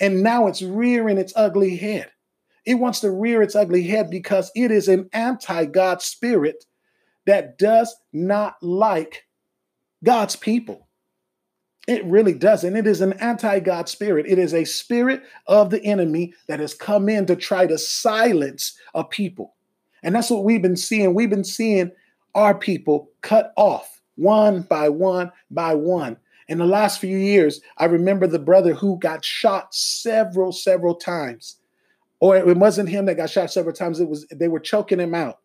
And 0.00 0.22
now 0.22 0.46
it's 0.46 0.62
rearing 0.62 1.18
its 1.18 1.32
ugly 1.34 1.76
head. 1.76 2.10
It 2.64 2.74
wants 2.74 3.00
to 3.00 3.10
rear 3.10 3.42
its 3.42 3.56
ugly 3.56 3.82
head 3.82 4.10
because 4.10 4.50
it 4.54 4.70
is 4.70 4.88
an 4.88 5.08
anti 5.12 5.64
God 5.64 6.02
spirit 6.02 6.64
that 7.26 7.58
does 7.58 7.94
not 8.12 8.56
like 8.62 9.24
God's 10.04 10.36
people. 10.36 10.87
It 11.88 12.04
really 12.04 12.34
doesn't. 12.34 12.76
It 12.76 12.86
is 12.86 13.00
an 13.00 13.14
anti 13.14 13.60
God 13.60 13.88
spirit. 13.88 14.26
It 14.28 14.38
is 14.38 14.52
a 14.52 14.64
spirit 14.64 15.22
of 15.46 15.70
the 15.70 15.82
enemy 15.82 16.34
that 16.46 16.60
has 16.60 16.74
come 16.74 17.08
in 17.08 17.24
to 17.26 17.34
try 17.34 17.66
to 17.66 17.78
silence 17.78 18.78
a 18.94 19.02
people. 19.02 19.54
And 20.02 20.14
that's 20.14 20.30
what 20.30 20.44
we've 20.44 20.60
been 20.60 20.76
seeing. 20.76 21.14
We've 21.14 21.30
been 21.30 21.44
seeing 21.44 21.90
our 22.34 22.54
people 22.54 23.10
cut 23.22 23.54
off 23.56 24.02
one 24.16 24.62
by 24.62 24.90
one 24.90 25.32
by 25.50 25.74
one. 25.74 26.18
In 26.48 26.58
the 26.58 26.66
last 26.66 27.00
few 27.00 27.16
years, 27.16 27.62
I 27.78 27.86
remember 27.86 28.26
the 28.26 28.38
brother 28.38 28.74
who 28.74 28.98
got 28.98 29.24
shot 29.24 29.74
several, 29.74 30.52
several 30.52 30.94
times. 30.94 31.56
Or 32.20 32.36
it 32.36 32.56
wasn't 32.56 32.90
him 32.90 33.06
that 33.06 33.16
got 33.16 33.30
shot 33.30 33.50
several 33.50 33.74
times. 33.74 33.98
It 33.98 34.10
was 34.10 34.26
they 34.30 34.48
were 34.48 34.60
choking 34.60 35.00
him 35.00 35.14
out. 35.14 35.38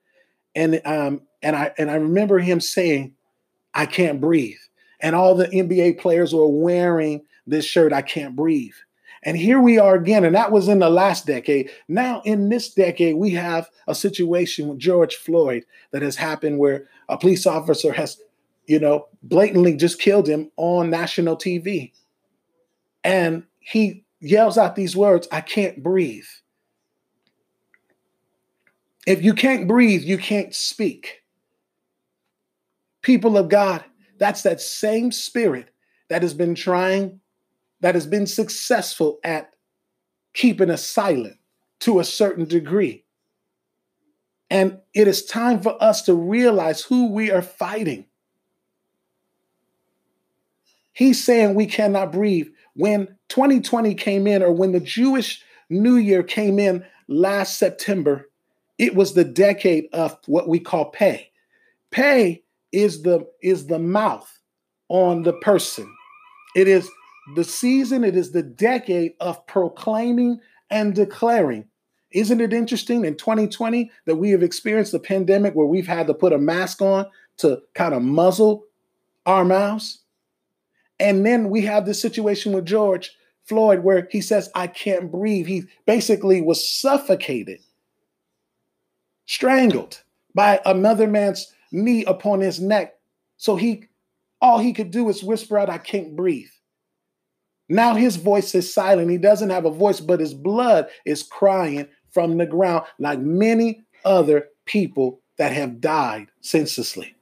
And 0.56 0.82
um 0.84 1.21
and 1.41 1.56
I 1.56 1.71
and 1.77 1.89
I 1.89 1.95
remember 1.95 2.39
him 2.39 2.60
saying, 2.60 3.13
I 3.73 3.86
can't 3.86 4.19
breathe 4.19 4.58
and 5.04 5.16
all 5.16 5.36
the 5.36 5.48
NBA 5.48 6.00
players 6.00 6.34
were 6.34 6.48
wearing 6.48 7.22
this 7.46 7.66
shirt, 7.66 7.94
I 7.94 8.02
Can't 8.02 8.36
Breathe. 8.36 8.74
And 9.22 9.38
here 9.38 9.60
we 9.60 9.78
are 9.78 9.96
again, 9.96 10.26
and 10.26 10.36
that 10.36 10.52
was 10.52 10.68
in 10.68 10.80
the 10.80 10.89
last 10.89 11.26
decade. 11.26 11.70
Now, 11.88 12.22
in 12.26 12.50
this 12.50 12.74
decade, 12.74 13.16
we 13.16 13.32
have 13.32 13.70
a 13.88 13.96
situation 13.96 14.68
with 14.68 14.80
George 14.80 15.16
Floyd 15.16 15.66
that 15.92 16.02
has 16.02 16.16
happened 16.16 16.58
where 16.58 16.88
a 17.10 17.18
police 17.18 17.46
officer 17.46 17.94
has, 17.94 18.20
you 18.66 18.80
know, 18.80 19.08
blatantly 19.22 19.76
just 19.76 20.00
killed 20.00 20.28
him 20.28 20.50
on 20.58 20.89
national 20.89 21.38
TV. 21.38 21.92
And 23.04 23.44
he 23.60 24.04
yells 24.20 24.58
out 24.58 24.76
these 24.76 24.96
words 24.96 25.28
I 25.32 25.42
can't 25.42 25.84
breathe. 25.84 26.26
If 29.06 29.22
you 29.22 29.34
can't 29.34 29.68
breathe, 29.68 30.04
you 30.04 30.18
can't 30.18 30.56
speak. 30.56 31.24
People 33.02 33.38
of 33.38 33.50
God, 33.50 33.84
that's 34.17 34.43
that 34.43 34.62
same 34.62 35.12
spirit 35.12 35.69
that 36.10 36.21
has 36.21 36.34
been 36.34 36.56
trying, 36.56 37.19
that 37.82 37.95
has 37.95 38.08
been 38.08 38.28
successful 38.28 39.19
at 39.23 39.52
keeping 40.34 40.69
us 40.69 40.86
silent 40.86 41.38
to 41.80 41.99
a 41.99 42.04
certain 42.04 42.45
degree. 42.45 43.04
And 44.49 44.80
it 44.93 45.08
is 45.08 45.26
time 45.26 45.62
for 45.62 45.82
us 45.82 46.04
to 46.04 46.13
realize 46.13 46.82
who 46.84 47.12
we 47.12 47.32
are 47.32 47.41
fighting. 47.41 48.06
He's 50.93 51.23
saying 51.23 51.56
we 51.56 51.65
cannot 51.65 52.12
breathe. 52.12 52.47
When 52.76 53.08
2020 53.30 53.95
came 53.95 54.28
in, 54.28 54.43
or 54.43 54.52
when 54.52 54.71
the 54.71 54.80
Jewish 54.80 55.43
New 55.69 55.95
Year 55.95 56.21
came 56.21 56.60
in 56.60 56.86
last 57.08 57.58
September, 57.58 58.30
it 58.78 58.95
was 58.95 59.13
the 59.13 59.23
decade 59.23 59.86
of 59.91 60.17
what 60.28 60.47
we 60.47 60.60
call 60.60 60.91
pey. 60.91 61.32
Pey 61.89 62.42
is 62.73 63.03
the 63.03 63.25
is 63.41 63.67
the 63.67 63.79
mouth 63.79 64.29
on 64.89 65.23
the 65.23 65.33
person. 65.33 65.89
It 66.55 66.67
is 66.67 66.89
the 67.36 67.43
season, 67.43 68.03
it 68.03 68.17
is 68.17 68.31
the 68.31 68.43
decade 68.43 69.13
of 69.21 69.45
proclaiming 69.47 70.39
and 70.69 70.93
declaring. 70.93 71.65
Isn't 72.12 72.41
it 72.41 72.53
interesting 72.53 73.05
in 73.05 73.15
2020 73.15 73.89
that 74.05 74.17
we 74.17 74.31
have 74.31 74.43
experienced 74.43 74.93
a 74.93 74.99
pandemic 74.99 75.55
where 75.55 75.65
we've 75.65 75.88
had 75.88 76.07
to 76.07 76.13
put 76.13 76.33
a 76.33 76.38
mask 76.38 76.81
on 76.81 77.05
to 77.38 77.62
kind 77.73 77.93
of 77.93 78.01
muzzle 78.03 78.65
our 79.25 79.45
mouths? 79.45 80.01
And 80.99 81.25
then 81.25 81.49
we 81.49 81.62
have 81.62 81.86
this 81.86 82.01
situation 82.01 82.51
with 82.51 82.65
George 82.65 83.15
Floyd 83.45 83.79
where 83.79 84.07
he 84.12 84.21
says, 84.21 84.49
I 84.53 84.67
can't 84.67 85.12
breathe. 85.12 85.47
He 85.47 85.63
basically 85.86 86.41
was 86.41 86.67
suffocated, 86.67 87.59
strangled 89.25 90.03
by 90.36 90.62
another 90.65 91.07
man's 91.07 91.51
knee 91.73 92.05
upon 92.05 92.39
his 92.39 92.62
neck. 92.62 92.93
So 93.38 93.57
he 93.57 93.86
all 94.41 94.59
he 94.59 94.73
could 94.73 94.91
do 94.91 95.09
is 95.09 95.23
whisper 95.23 95.57
out, 95.57 95.69
I 95.69 95.77
can't 95.77 96.15
breathe. 96.15 96.49
Now 97.69 97.95
his 97.95 98.17
voice 98.17 98.53
is 98.53 98.73
silent. 98.73 99.09
He 99.09 99.17
doesn't 99.17 99.49
have 99.49 99.65
a 99.65 99.71
voice, 99.71 99.99
but 99.99 100.19
his 100.19 100.33
blood 100.33 100.88
is 101.05 101.23
crying 101.23 101.88
from 102.12 102.38
the 102.38 102.45
ground, 102.45 102.86
like 102.99 103.19
many 103.19 103.81
other 104.05 104.49
people 104.65 105.21
that 105.38 105.53
have 105.53 105.81
died 105.81 106.27
senselessly. 106.41 107.15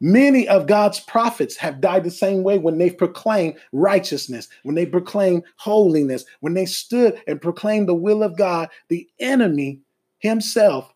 Many 0.00 0.46
of 0.48 0.66
God's 0.66 1.00
prophets 1.00 1.56
have 1.56 1.80
died 1.80 2.04
the 2.04 2.10
same 2.10 2.42
way 2.42 2.58
when 2.58 2.78
they 2.78 2.90
proclaimed 2.90 3.56
righteousness, 3.72 4.48
when 4.62 4.74
they 4.74 4.86
proclaimed 4.86 5.42
holiness, 5.56 6.24
when 6.40 6.54
they 6.54 6.66
stood 6.66 7.20
and 7.26 7.42
proclaimed 7.42 7.88
the 7.88 7.94
will 7.94 8.22
of 8.22 8.36
God. 8.36 8.68
The 8.88 9.08
enemy 9.18 9.80
himself, 10.20 10.94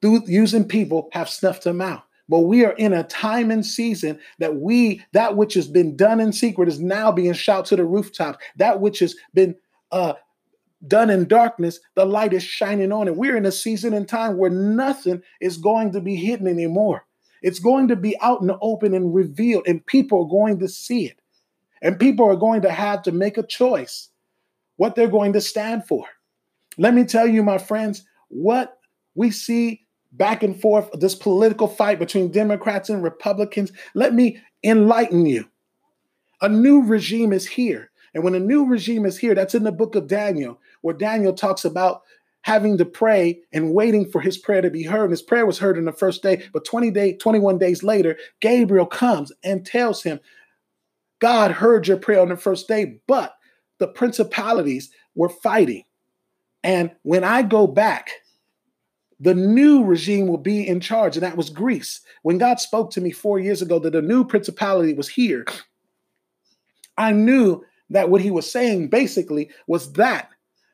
through 0.00 0.22
using 0.26 0.68
people, 0.68 1.08
have 1.12 1.30
snuffed 1.30 1.64
them 1.64 1.80
out. 1.80 2.05
But 2.28 2.40
we 2.40 2.64
are 2.64 2.72
in 2.72 2.92
a 2.92 3.04
time 3.04 3.50
and 3.50 3.64
season 3.64 4.18
that 4.38 4.56
we, 4.56 5.04
that 5.12 5.36
which 5.36 5.54
has 5.54 5.68
been 5.68 5.96
done 5.96 6.20
in 6.20 6.32
secret 6.32 6.68
is 6.68 6.80
now 6.80 7.12
being 7.12 7.32
shouted 7.32 7.68
to 7.70 7.76
the 7.76 7.84
rooftops. 7.84 8.44
That 8.56 8.80
which 8.80 8.98
has 8.98 9.14
been 9.32 9.54
uh, 9.92 10.14
done 10.86 11.10
in 11.10 11.28
darkness, 11.28 11.78
the 11.94 12.04
light 12.04 12.32
is 12.32 12.42
shining 12.42 12.90
on 12.90 13.06
it. 13.06 13.16
We're 13.16 13.36
in 13.36 13.46
a 13.46 13.52
season 13.52 13.94
and 13.94 14.08
time 14.08 14.38
where 14.38 14.50
nothing 14.50 15.22
is 15.40 15.56
going 15.56 15.92
to 15.92 16.00
be 16.00 16.16
hidden 16.16 16.48
anymore. 16.48 17.06
It's 17.42 17.60
going 17.60 17.88
to 17.88 17.96
be 17.96 18.18
out 18.20 18.40
in 18.40 18.48
the 18.48 18.58
open 18.60 18.92
and 18.92 19.14
revealed, 19.14 19.68
and 19.68 19.84
people 19.86 20.24
are 20.24 20.28
going 20.28 20.58
to 20.58 20.68
see 20.68 21.06
it. 21.06 21.20
And 21.82 21.98
people 21.98 22.28
are 22.28 22.36
going 22.36 22.62
to 22.62 22.70
have 22.70 23.02
to 23.02 23.12
make 23.12 23.38
a 23.38 23.46
choice 23.46 24.08
what 24.76 24.96
they're 24.96 25.06
going 25.06 25.34
to 25.34 25.40
stand 25.40 25.86
for. 25.86 26.06
Let 26.78 26.94
me 26.94 27.04
tell 27.04 27.26
you, 27.26 27.42
my 27.42 27.58
friends, 27.58 28.04
what 28.28 28.78
we 29.14 29.30
see 29.30 29.85
back 30.16 30.42
and 30.42 30.60
forth, 30.60 30.90
this 30.92 31.14
political 31.14 31.68
fight 31.68 31.98
between 31.98 32.32
Democrats 32.32 32.88
and 32.88 33.02
Republicans. 33.02 33.72
Let 33.94 34.14
me 34.14 34.40
enlighten 34.64 35.26
you. 35.26 35.48
A 36.40 36.48
new 36.48 36.82
regime 36.82 37.32
is 37.32 37.46
here. 37.46 37.90
And 38.14 38.24
when 38.24 38.34
a 38.34 38.40
new 38.40 38.66
regime 38.66 39.04
is 39.04 39.18
here, 39.18 39.34
that's 39.34 39.54
in 39.54 39.64
the 39.64 39.72
book 39.72 39.94
of 39.94 40.06
Daniel, 40.06 40.58
where 40.80 40.94
Daniel 40.94 41.34
talks 41.34 41.64
about 41.64 42.02
having 42.42 42.78
to 42.78 42.84
pray 42.84 43.40
and 43.52 43.74
waiting 43.74 44.08
for 44.08 44.20
his 44.20 44.38
prayer 44.38 44.62
to 44.62 44.70
be 44.70 44.84
heard. 44.84 45.04
And 45.04 45.10
his 45.10 45.22
prayer 45.22 45.44
was 45.44 45.58
heard 45.58 45.76
in 45.76 45.84
the 45.84 45.92
first 45.92 46.22
day, 46.22 46.44
but 46.52 46.64
20 46.64 46.90
day, 46.92 47.14
21 47.14 47.58
days 47.58 47.82
later, 47.82 48.16
Gabriel 48.40 48.86
comes 48.86 49.32
and 49.42 49.66
tells 49.66 50.02
him, 50.02 50.20
God 51.18 51.50
heard 51.50 51.88
your 51.88 51.96
prayer 51.96 52.20
on 52.20 52.28
the 52.28 52.36
first 52.36 52.68
day, 52.68 53.00
but 53.06 53.34
the 53.78 53.88
principalities 53.88 54.90
were 55.14 55.28
fighting. 55.28 55.84
And 56.62 56.90
when 57.02 57.24
I 57.24 57.42
go 57.42 57.66
back 57.66 58.10
the 59.18 59.34
new 59.34 59.84
regime 59.84 60.26
will 60.26 60.38
be 60.38 60.66
in 60.66 60.80
charge, 60.80 61.16
and 61.16 61.22
that 61.22 61.36
was 61.36 61.50
Greece. 61.50 62.00
When 62.22 62.38
God 62.38 62.60
spoke 62.60 62.90
to 62.92 63.00
me 63.00 63.10
four 63.10 63.38
years 63.38 63.62
ago 63.62 63.78
that 63.78 63.94
a 63.94 64.02
new 64.02 64.24
principality 64.24 64.92
was 64.92 65.08
here, 65.08 65.46
I 66.98 67.12
knew 67.12 67.64
that 67.90 68.10
what 68.10 68.20
he 68.20 68.30
was 68.30 68.50
saying 68.50 68.88
basically 68.88 69.50
was 69.66 69.92
that 69.94 70.30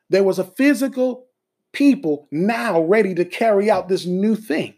there 0.08 0.24
was 0.24 0.38
a 0.38 0.44
physical 0.44 1.26
people 1.72 2.28
now 2.30 2.82
ready 2.82 3.14
to 3.14 3.24
carry 3.24 3.70
out 3.70 3.88
this 3.88 4.06
new 4.06 4.36
thing. 4.36 4.74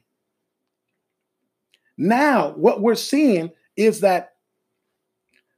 Now, 1.96 2.50
what 2.57 2.81
we're 2.81 2.94
seeing 2.94 3.50
is 3.77 4.00
that 4.00 4.35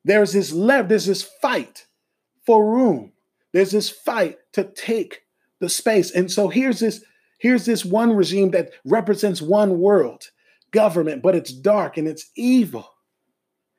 there's 0.05 0.33
this 0.33 0.53
left, 0.53 0.89
there's 0.89 1.07
this 1.07 1.23
fight 1.23 1.87
for 2.45 2.65
room. 2.65 3.13
There's 3.53 3.73
this 3.73 3.91
fight 3.91 4.39
to 4.53 4.65
take 4.65 5.23
the 5.61 5.69
space. 5.69 6.11
And 6.11 6.31
so 6.31 6.49
here's 6.49 6.79
this 6.79 7.03
Here's 7.39 7.67
this 7.67 7.85
one 7.85 8.15
regime 8.15 8.51
that 8.53 8.71
represents 8.85 9.43
one 9.43 9.79
world 9.79 10.31
government, 10.71 11.23
but 11.23 11.35
it's 11.35 11.53
dark 11.53 11.97
and 11.97 12.09
it's 12.09 12.31
evil. 12.37 12.91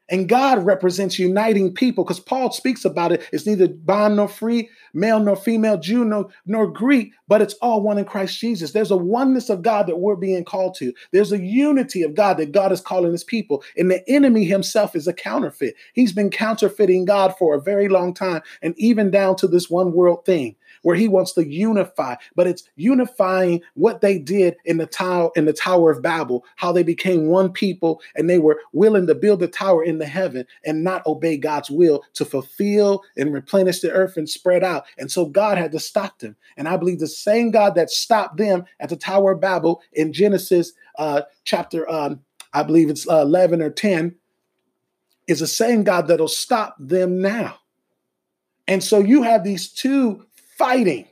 And 0.09 0.29
God 0.29 0.65
represents 0.65 1.19
uniting 1.19 1.73
people 1.73 2.05
because 2.05 2.19
Paul 2.19 2.51
speaks 2.51 2.85
about 2.85 3.11
it. 3.11 3.27
It's 3.33 3.45
neither 3.45 3.67
bond 3.67 4.15
nor 4.15 4.29
free, 4.29 4.69
male 4.93 5.19
nor 5.19 5.35
female, 5.35 5.77
Jew 5.77 6.05
nor, 6.05 6.29
nor 6.45 6.65
Greek, 6.65 7.11
but 7.27 7.41
it's 7.41 7.55
all 7.55 7.81
one 7.81 7.97
in 7.97 8.05
Christ 8.05 8.39
Jesus. 8.39 8.71
There's 8.71 8.91
a 8.91 8.95
oneness 8.95 9.49
of 9.49 9.63
God 9.63 9.85
that 9.87 9.99
we're 9.99 10.15
being 10.15 10.45
called 10.45 10.75
to. 10.75 10.93
There's 11.11 11.33
a 11.33 11.43
unity 11.43 12.03
of 12.03 12.15
God 12.15 12.37
that 12.37 12.53
God 12.53 12.71
is 12.71 12.79
calling 12.79 13.11
his 13.11 13.25
people. 13.25 13.63
And 13.75 13.91
the 13.91 14.07
enemy 14.09 14.45
himself 14.45 14.95
is 14.95 15.07
a 15.07 15.13
counterfeit. 15.13 15.75
He's 15.93 16.13
been 16.13 16.29
counterfeiting 16.29 17.03
God 17.03 17.35
for 17.37 17.53
a 17.53 17.61
very 17.61 17.89
long 17.89 18.13
time, 18.13 18.41
and 18.61 18.73
even 18.77 19.11
down 19.11 19.35
to 19.37 19.47
this 19.47 19.69
one 19.69 19.91
world 19.91 20.25
thing 20.25 20.55
where 20.87 20.95
he 20.95 21.09
wants 21.09 21.33
to 21.33 21.45
unify, 21.45 22.15
but 22.33 22.47
it's 22.47 22.63
unifying 22.77 23.61
what 23.73 23.99
they 23.99 24.17
did 24.17 24.55
in 24.63 24.77
the 24.77 24.85
tower 24.85 25.29
in 25.35 25.43
the 25.43 25.51
Tower 25.51 25.91
of 25.91 26.01
Babel, 26.01 26.45
how 26.55 26.71
they 26.71 26.81
became 26.81 27.27
one 27.27 27.51
people 27.51 27.99
and 28.15 28.29
they 28.29 28.39
were 28.39 28.61
willing 28.71 29.05
to 29.05 29.13
build 29.13 29.43
a 29.43 29.49
tower 29.49 29.83
in 29.83 29.97
the 29.97 30.05
heaven 30.05 30.45
and 30.65 30.85
not 30.85 31.05
obey 31.05 31.35
God's 31.35 31.69
will 31.69 32.05
to 32.13 32.23
fulfill 32.23 33.03
and 33.17 33.33
replenish 33.33 33.81
the 33.81 33.91
earth 33.91 34.15
and 34.15 34.29
spread 34.29 34.63
out. 34.63 34.85
And 34.97 35.11
so 35.11 35.25
God 35.25 35.57
had 35.57 35.73
to 35.73 35.79
stop 35.81 36.19
them. 36.19 36.37
And 36.55 36.69
I 36.69 36.77
believe 36.77 36.99
the 36.99 37.07
same 37.07 37.51
God 37.51 37.75
that 37.75 37.89
stopped 37.89 38.37
them 38.37 38.63
at 38.79 38.87
the 38.87 38.95
Tower 38.95 39.33
of 39.33 39.41
Babel 39.41 39.81
in 39.91 40.13
Genesis 40.13 40.71
uh, 40.97 41.23
chapter, 41.43 41.91
um, 41.91 42.21
I 42.53 42.63
believe 42.63 42.89
it's 42.89 43.09
uh, 43.09 43.23
11 43.23 43.61
or 43.61 43.71
10, 43.71 44.15
is 45.27 45.41
the 45.41 45.47
same 45.47 45.83
God 45.83 46.07
that'll 46.07 46.29
stop 46.29 46.77
them 46.79 47.21
now. 47.21 47.57
And 48.67 48.83
so 48.83 48.99
you 48.99 49.23
have 49.23 49.43
these 49.43 49.69
two 49.69 50.26
fighting. 50.57 51.07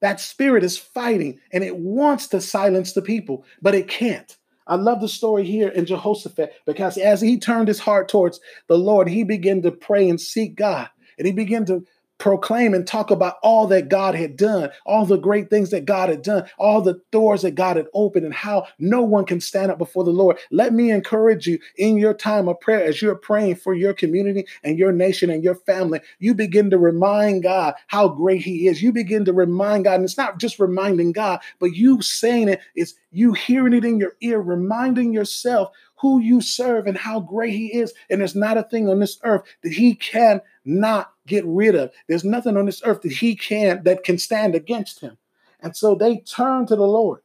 That 0.00 0.20
spirit 0.20 0.64
is 0.64 0.78
fighting 0.78 1.40
and 1.52 1.62
it 1.62 1.76
wants 1.76 2.28
to 2.28 2.40
silence 2.40 2.92
the 2.92 3.02
people, 3.02 3.44
but 3.60 3.74
it 3.74 3.88
can't. 3.88 4.36
I 4.66 4.76
love 4.76 5.00
the 5.00 5.08
story 5.08 5.44
here 5.44 5.68
in 5.68 5.84
Jehoshaphat 5.84 6.54
because 6.64 6.96
as 6.96 7.20
he 7.20 7.38
turned 7.38 7.68
his 7.68 7.80
heart 7.80 8.08
towards 8.08 8.40
the 8.68 8.78
Lord, 8.78 9.08
he 9.08 9.24
began 9.24 9.62
to 9.62 9.72
pray 9.72 10.08
and 10.08 10.20
seek 10.20 10.54
God. 10.54 10.88
And 11.18 11.26
he 11.26 11.32
began 11.32 11.64
to 11.66 11.84
proclaim 12.20 12.74
and 12.74 12.86
talk 12.86 13.10
about 13.10 13.38
all 13.42 13.66
that 13.66 13.88
God 13.88 14.14
had 14.14 14.36
done, 14.36 14.70
all 14.86 15.06
the 15.06 15.16
great 15.16 15.50
things 15.50 15.70
that 15.70 15.86
God 15.86 16.08
had 16.08 16.22
done, 16.22 16.48
all 16.58 16.80
the 16.80 17.00
doors 17.10 17.42
that 17.42 17.56
God 17.56 17.76
had 17.76 17.86
opened, 17.94 18.26
and 18.26 18.34
how 18.34 18.66
no 18.78 19.02
one 19.02 19.24
can 19.24 19.40
stand 19.40 19.72
up 19.72 19.78
before 19.78 20.04
the 20.04 20.10
Lord. 20.10 20.38
Let 20.50 20.72
me 20.72 20.90
encourage 20.90 21.46
you 21.46 21.58
in 21.76 21.96
your 21.96 22.14
time 22.14 22.48
of 22.48 22.60
prayer 22.60 22.84
as 22.84 23.02
you're 23.02 23.14
praying 23.14 23.56
for 23.56 23.74
your 23.74 23.94
community 23.94 24.46
and 24.62 24.78
your 24.78 24.92
nation 24.92 25.30
and 25.30 25.42
your 25.42 25.54
family. 25.54 26.00
You 26.18 26.34
begin 26.34 26.70
to 26.70 26.78
remind 26.78 27.42
God 27.42 27.74
how 27.88 28.08
great 28.08 28.42
He 28.42 28.68
is. 28.68 28.82
You 28.82 28.92
begin 28.92 29.24
to 29.24 29.32
remind 29.32 29.84
God, 29.84 29.94
and 29.94 30.04
it's 30.04 30.18
not 30.18 30.38
just 30.38 30.60
reminding 30.60 31.12
God, 31.12 31.40
but 31.58 31.74
you 31.74 32.02
saying 32.02 32.50
it, 32.50 32.60
it's 32.74 32.94
you 33.12 33.32
hearing 33.32 33.72
it 33.72 33.84
in 33.84 33.98
your 33.98 34.12
ear, 34.20 34.40
reminding 34.40 35.12
yourself 35.12 35.70
who 36.00 36.18
you 36.20 36.40
serve 36.40 36.86
and 36.86 36.96
how 36.96 37.20
great 37.20 37.52
he 37.52 37.66
is. 37.66 37.92
And 38.08 38.20
there's 38.20 38.34
not 38.34 38.56
a 38.56 38.62
thing 38.62 38.88
on 38.88 39.00
this 39.00 39.18
earth 39.22 39.42
that 39.62 39.72
he 39.72 39.94
can 39.94 40.40
not 40.64 41.12
get 41.26 41.44
rid 41.46 41.74
of. 41.74 41.90
There's 42.08 42.24
nothing 42.24 42.56
on 42.56 42.66
this 42.66 42.80
earth 42.84 43.02
that 43.02 43.12
he 43.12 43.36
can 43.36 43.82
that 43.84 44.02
can 44.02 44.18
stand 44.18 44.54
against 44.54 45.00
him. 45.00 45.18
And 45.60 45.76
so 45.76 45.94
they 45.94 46.18
turn 46.18 46.66
to 46.66 46.76
the 46.76 46.86
Lord. 46.86 47.20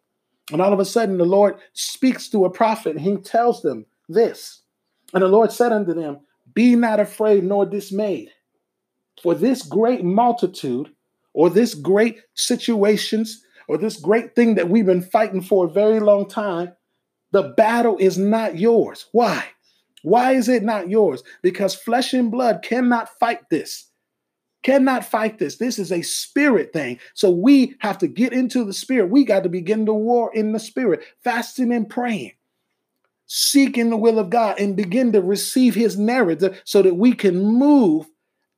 And 0.52 0.62
all 0.62 0.74
of 0.74 0.80
a 0.80 0.86
sudden 0.86 1.18
the 1.18 1.26
Lord 1.26 1.56
speaks 1.74 2.28
to 2.30 2.46
a 2.46 2.50
prophet 2.50 2.98
and 2.98 3.02
he 3.02 3.16
tells 3.18 3.62
them 3.62 3.86
this. 4.10 4.62
And 5.14 5.24
the 5.24 5.28
Lord 5.28 5.52
said 5.52 5.72
unto 5.72 5.94
them, 5.94 6.20
Be 6.54 6.76
not 6.76 7.00
afraid 7.00 7.44
nor 7.44 7.66
dismayed. 7.66 8.32
For 9.24 9.34
this 9.34 9.62
great 9.62 10.04
multitude, 10.04 10.92
or 11.34 11.50
this 11.50 11.74
great 11.74 12.22
situations, 12.34 13.44
or 13.68 13.78
this 13.78 13.98
great 13.98 14.36
thing 14.36 14.56
that 14.56 14.70
we've 14.70 14.86
been 14.86 15.02
fighting 15.02 15.42
for 15.42 15.66
a 15.66 15.70
very 15.70 16.00
long 16.00 16.28
time, 16.28 16.74
the 17.36 17.44
battle 17.44 17.98
is 18.00 18.18
not 18.18 18.58
yours. 18.58 19.08
Why? 19.12 19.44
Why 20.04 20.32
is 20.32 20.48
it 20.48 20.64
not 20.64 20.88
yours? 20.88 21.22
Because 21.42 21.76
flesh 21.76 22.14
and 22.14 22.32
blood 22.32 22.62
cannot 22.64 23.10
fight 23.20 23.42
this. 23.50 23.90
Cannot 24.64 25.04
fight 25.04 25.38
this. 25.38 25.58
This 25.58 25.78
is 25.78 25.92
a 25.92 26.02
spirit 26.02 26.72
thing. 26.72 26.98
So 27.14 27.30
we 27.30 27.76
have 27.80 27.98
to 27.98 28.08
get 28.08 28.32
into 28.32 28.64
the 28.64 28.72
spirit. 28.72 29.12
We 29.12 29.26
got 29.26 29.44
to 29.44 29.50
begin 29.50 29.84
the 29.84 29.94
war 29.94 30.34
in 30.34 30.54
the 30.54 30.62
spirit, 30.62 31.04
fasting 31.26 31.74
and 31.74 31.90
praying, 31.90 32.32
seeking 33.26 33.90
the 33.90 33.98
will 33.98 34.18
of 34.18 34.30
God, 34.30 34.58
and 34.58 34.78
begin 34.78 35.12
to 35.12 35.22
receive 35.22 35.76
his 35.76 36.00
narrative 36.00 36.62
so 36.64 36.82
that 36.84 36.96
we 36.96 37.12
can 37.12 37.44
move 37.44 38.06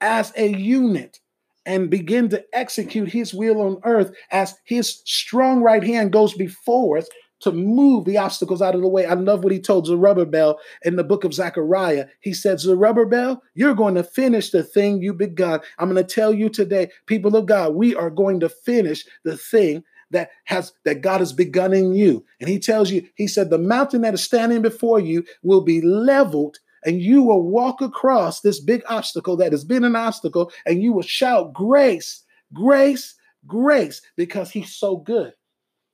as 0.01 0.31
a 0.37 0.55
unit 0.55 1.19
and 1.65 1.89
begin 1.89 2.29
to 2.29 2.45
execute 2.53 3.11
his 3.11 3.33
will 3.33 3.59
on 3.59 3.79
earth 3.85 4.11
as 4.29 4.53
his 4.65 5.01
strong 5.05 5.63
right 5.63 5.83
hand 5.83 6.13
goes 6.13 6.35
before 6.35 6.99
us 6.99 7.07
to 7.41 7.52
move 7.52 8.06
the 8.06 8.17
obstacles 8.17 8.62
out 8.62 8.76
of 8.76 8.82
the 8.82 8.88
way. 8.88 9.06
I 9.06 9.13
love 9.13 9.43
what 9.43 9.54
he 9.54 9.60
told 9.60 9.88
Zerubbabel 9.88 10.60
in 10.84 10.95
the 10.95 11.04
book 11.04 11.23
of 11.23 11.34
Zechariah. 11.34 12.08
He 12.19 12.34
said, 12.34 12.60
Zerubbabel, 12.60 13.41
you're 13.54 13.76
going 13.76 13.95
to 13.95 14.04
finish 14.04 14.50
the 14.50 14.63
thing 14.63 15.02
you 15.02 15.13
begun. 15.13 15.60
I'm 15.78 15.91
going 15.91 16.04
to 16.04 16.15
tell 16.15 16.34
you 16.34 16.50
today, 16.50 16.91
people 17.06 17.36
of 17.36 17.45
God, 17.45 17.76
we 17.76 17.95
are 17.95 18.10
going 18.10 18.39
to 18.39 18.50
finish 18.50 19.06
the 19.23 19.38
thing 19.38 19.84
that 20.12 20.30
has 20.45 20.71
that 20.86 21.02
God 21.02 21.19
has 21.19 21.34
begun 21.34 21.73
in 21.73 21.93
you. 21.93 22.26
And 22.39 22.50
he 22.50 22.60
tells 22.60 22.91
you, 22.91 23.08
he 23.15 23.28
said, 23.28 23.50
the 23.50 23.58
mountain 23.58 24.02
that 24.02 24.13
is 24.13 24.23
standing 24.23 24.62
before 24.62 25.00
you 25.00 25.26
will 25.43 25.62
be 25.62 25.82
leveled 25.82 26.60
and 26.86 27.02
you 27.02 27.23
will 27.23 27.43
walk 27.43 27.82
across 27.82 28.41
this 28.41 28.60
big 28.60 28.82
obstacle 28.88 29.36
that 29.38 29.52
has 29.52 29.65
been 29.65 29.84
an 29.84 29.95
obstacle 29.95 30.52
and 30.65 30.82
you 30.82 30.93
will 30.93 31.02
shout 31.02 31.54
grace, 31.54 32.23
grace, 32.54 33.15
grace 33.45 34.02
because 34.15 34.52
he's 34.52 34.73
so 34.73 34.97
good. 34.97 35.34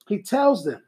He 0.07 0.21
tells 0.21 0.63
them, 0.65 0.81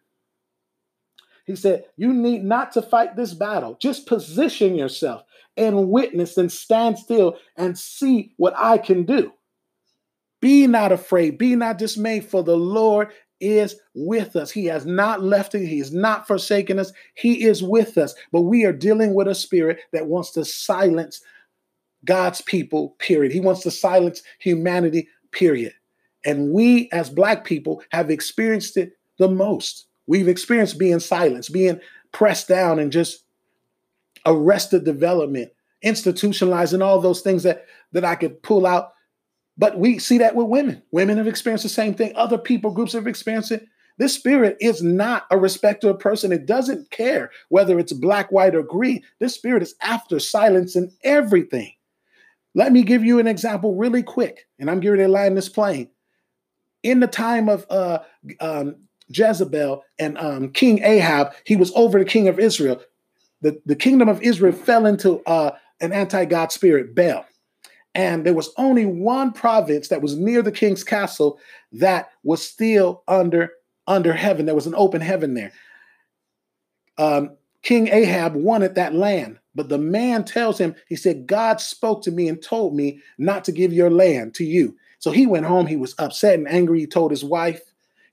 he 1.45 1.55
said, 1.55 1.85
You 1.95 2.11
need 2.13 2.43
not 2.43 2.71
to 2.73 2.81
fight 2.81 3.15
this 3.15 3.33
battle. 3.33 3.77
Just 3.79 4.07
position 4.07 4.75
yourself 4.75 5.23
and 5.55 5.89
witness 5.89 6.37
and 6.37 6.51
stand 6.51 6.99
still 6.99 7.37
and 7.55 7.77
see 7.77 8.33
what 8.37 8.53
I 8.57 8.77
can 8.77 9.03
do. 9.03 9.31
Be 10.41 10.67
not 10.67 10.91
afraid, 10.91 11.37
be 11.37 11.55
not 11.55 11.77
dismayed, 11.77 12.25
for 12.25 12.43
the 12.43 12.57
Lord 12.57 13.09
is 13.39 13.75
with 13.93 14.35
us. 14.35 14.51
He 14.51 14.65
has 14.65 14.85
not 14.85 15.23
left 15.23 15.55
us, 15.55 15.61
He 15.61 15.79
has 15.79 15.93
not 15.93 16.27
forsaken 16.27 16.79
us. 16.79 16.91
He 17.15 17.45
is 17.45 17.63
with 17.63 17.97
us. 17.97 18.15
But 18.31 18.41
we 18.41 18.65
are 18.65 18.73
dealing 18.73 19.13
with 19.13 19.27
a 19.27 19.35
spirit 19.35 19.79
that 19.91 20.07
wants 20.07 20.31
to 20.31 20.45
silence 20.45 21.21
God's 22.03 22.41
people, 22.41 22.95
period. 22.99 23.31
He 23.31 23.39
wants 23.39 23.61
to 23.61 23.71
silence 23.71 24.21
humanity, 24.39 25.07
period. 25.31 25.73
And 26.23 26.51
we 26.51 26.89
as 26.91 27.09
Black 27.09 27.45
people 27.45 27.83
have 27.91 28.09
experienced 28.09 28.77
it 28.77 28.93
the 29.17 29.27
most. 29.27 29.87
We've 30.07 30.27
experienced 30.27 30.77
being 30.77 30.99
silenced, 30.99 31.53
being 31.53 31.79
pressed 32.11 32.47
down, 32.47 32.79
and 32.79 32.91
just 32.91 33.23
arrested 34.25 34.83
development, 34.83 35.51
institutionalizing 35.83 36.83
all 36.83 36.99
those 36.99 37.21
things 37.21 37.43
that 37.43 37.65
that 37.91 38.05
I 38.05 38.15
could 38.15 38.41
pull 38.43 38.65
out. 38.65 38.91
But 39.57 39.79
we 39.79 39.99
see 39.99 40.17
that 40.17 40.35
with 40.35 40.47
women. 40.47 40.83
Women 40.91 41.17
have 41.17 41.27
experienced 41.27 41.63
the 41.63 41.69
same 41.69 41.93
thing. 41.93 42.13
Other 42.15 42.37
people 42.37 42.71
groups 42.71 42.93
have 42.93 43.07
experienced 43.07 43.51
it. 43.51 43.67
This 43.97 44.13
spirit 44.13 44.57
is 44.59 44.83
not 44.83 45.25
a 45.31 45.37
respecter 45.37 45.89
of 45.89 45.99
person. 45.99 46.33
It 46.33 46.45
doesn't 46.45 46.91
care 46.91 47.31
whether 47.47 47.79
it's 47.79 47.93
black, 47.93 48.31
white, 48.31 48.53
or 48.53 48.63
green. 48.63 49.01
This 49.19 49.33
spirit 49.33 49.63
is 49.63 49.75
after 49.81 50.19
silencing 50.19 50.91
everything. 51.03 51.71
Let 52.53 52.71
me 52.71 52.83
give 52.83 53.03
you 53.03 53.19
an 53.19 53.27
example 53.27 53.75
really 53.75 54.03
quick, 54.03 54.47
and 54.59 54.69
I'm 54.69 54.79
getting 54.79 54.99
to 54.99 55.07
land 55.07 55.37
this 55.37 55.49
plane. 55.49 55.89
In 56.83 56.99
the 56.99 57.07
time 57.07 57.49
of 57.49 57.65
uh, 57.69 57.99
um, 58.39 58.75
Jezebel 59.09 59.83
and 59.99 60.17
um, 60.17 60.51
King 60.51 60.83
Ahab, 60.83 61.33
he 61.45 61.55
was 61.55 61.71
over 61.75 61.99
the 61.99 62.05
king 62.05 62.27
of 62.27 62.39
Israel. 62.39 62.81
The, 63.41 63.59
the 63.65 63.75
kingdom 63.75 64.09
of 64.09 64.21
Israel 64.21 64.53
fell 64.53 64.85
into 64.85 65.21
uh, 65.25 65.51
an 65.81 65.93
anti 65.93 66.25
God 66.25 66.51
spirit, 66.51 66.95
Baal. 66.95 67.25
And 67.93 68.25
there 68.25 68.33
was 68.33 68.51
only 68.57 68.85
one 68.85 69.31
province 69.31 69.87
that 69.87 70.01
was 70.01 70.17
near 70.17 70.41
the 70.41 70.51
king's 70.51 70.83
castle 70.83 71.39
that 71.71 72.09
was 72.23 72.45
still 72.45 73.03
under, 73.07 73.51
under 73.87 74.13
heaven. 74.13 74.45
There 74.45 74.55
was 74.55 74.67
an 74.67 74.75
open 74.75 75.01
heaven 75.01 75.33
there. 75.33 75.53
Um, 76.97 77.37
King 77.61 77.87
Ahab 77.87 78.35
wanted 78.35 78.75
that 78.75 78.93
land, 78.93 79.39
but 79.55 79.69
the 79.69 79.77
man 79.77 80.23
tells 80.23 80.57
him, 80.59 80.75
he 80.87 80.95
said, 80.95 81.25
God 81.25 81.59
spoke 81.59 82.03
to 82.03 82.11
me 82.11 82.27
and 82.27 82.41
told 82.41 82.75
me 82.75 82.99
not 83.17 83.43
to 83.45 83.51
give 83.51 83.73
your 83.73 83.89
land 83.89 84.35
to 84.35 84.43
you. 84.43 84.75
So 84.99 85.11
he 85.11 85.25
went 85.25 85.45
home. 85.45 85.65
He 85.65 85.75
was 85.75 85.95
upset 85.97 86.37
and 86.37 86.47
angry. 86.47 86.79
He 86.79 86.87
told 86.87 87.11
his 87.11 87.23
wife, 87.23 87.61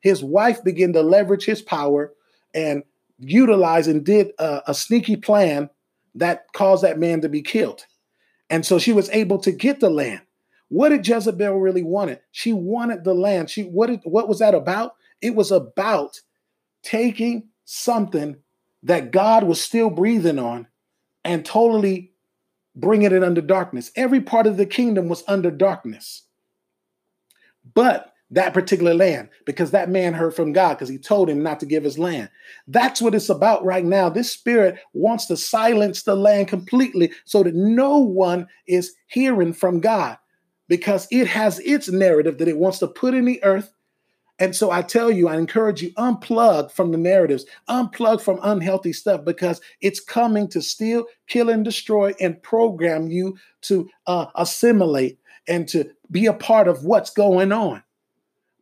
his 0.02 0.22
wife 0.22 0.62
began 0.62 0.92
to 0.92 1.00
leverage 1.00 1.44
his 1.44 1.62
power 1.62 2.12
and 2.52 2.82
utilize 3.18 3.86
and 3.86 4.04
did 4.04 4.32
a, 4.38 4.70
a 4.70 4.74
sneaky 4.74 5.16
plan 5.16 5.70
that 6.14 6.44
caused 6.52 6.84
that 6.84 6.98
man 6.98 7.20
to 7.22 7.28
be 7.28 7.40
killed. 7.40 7.86
And 8.50 8.66
so 8.66 8.78
she 8.78 8.92
was 8.92 9.08
able 9.10 9.38
to 9.38 9.52
get 9.52 9.80
the 9.80 9.88
land. 9.88 10.20
What 10.68 10.90
did 10.90 11.06
Jezebel 11.06 11.58
really 11.58 11.82
wanted? 11.82 12.20
She 12.32 12.52
wanted 12.52 13.04
the 13.04 13.14
land. 13.14 13.48
She 13.48 13.62
what 13.62 13.86
did, 13.86 14.00
what 14.04 14.28
was 14.28 14.40
that 14.40 14.54
about? 14.54 14.96
It 15.22 15.34
was 15.34 15.52
about 15.52 16.20
taking 16.82 17.48
something 17.64 18.36
that 18.82 19.12
God 19.12 19.44
was 19.44 19.60
still 19.60 19.88
breathing 19.88 20.38
on 20.38 20.66
and 21.24 21.44
totally 21.44 22.12
bringing 22.74 23.12
it 23.12 23.22
under 23.22 23.40
darkness. 23.40 23.92
Every 23.94 24.20
part 24.20 24.48
of 24.48 24.56
the 24.56 24.66
kingdom 24.66 25.08
was 25.08 25.22
under 25.28 25.50
darkness. 25.50 26.22
But 27.74 28.11
that 28.32 28.54
particular 28.54 28.94
land 28.94 29.28
because 29.44 29.70
that 29.70 29.90
man 29.90 30.14
heard 30.14 30.34
from 30.34 30.52
God 30.52 30.74
because 30.74 30.88
he 30.88 30.98
told 30.98 31.28
him 31.28 31.42
not 31.42 31.60
to 31.60 31.66
give 31.66 31.84
his 31.84 31.98
land. 31.98 32.30
That's 32.66 33.00
what 33.00 33.14
it's 33.14 33.28
about 33.28 33.64
right 33.64 33.84
now. 33.84 34.08
This 34.08 34.30
spirit 34.30 34.78
wants 34.94 35.26
to 35.26 35.36
silence 35.36 36.02
the 36.02 36.16
land 36.16 36.48
completely 36.48 37.12
so 37.24 37.42
that 37.42 37.54
no 37.54 37.98
one 37.98 38.48
is 38.66 38.94
hearing 39.06 39.52
from 39.52 39.80
God 39.80 40.16
because 40.66 41.06
it 41.10 41.26
has 41.26 41.60
its 41.60 41.90
narrative 41.90 42.38
that 42.38 42.48
it 42.48 42.56
wants 42.56 42.78
to 42.78 42.88
put 42.88 43.14
in 43.14 43.26
the 43.26 43.42
earth. 43.44 43.72
And 44.38 44.56
so 44.56 44.70
I 44.70 44.80
tell 44.80 45.10
you, 45.10 45.28
I 45.28 45.36
encourage 45.36 45.82
you, 45.82 45.92
unplug 45.92 46.72
from 46.72 46.90
the 46.90 46.98
narratives, 46.98 47.44
unplug 47.68 48.22
from 48.22 48.40
unhealthy 48.42 48.94
stuff 48.94 49.26
because 49.26 49.60
it's 49.82 50.00
coming 50.00 50.48
to 50.48 50.62
steal, 50.62 51.04
kill, 51.28 51.50
and 51.50 51.64
destroy 51.64 52.14
and 52.18 52.42
program 52.42 53.08
you 53.08 53.36
to 53.62 53.88
uh, 54.06 54.26
assimilate 54.34 55.18
and 55.46 55.68
to 55.68 55.90
be 56.10 56.26
a 56.26 56.32
part 56.32 56.66
of 56.66 56.84
what's 56.84 57.10
going 57.10 57.52
on. 57.52 57.82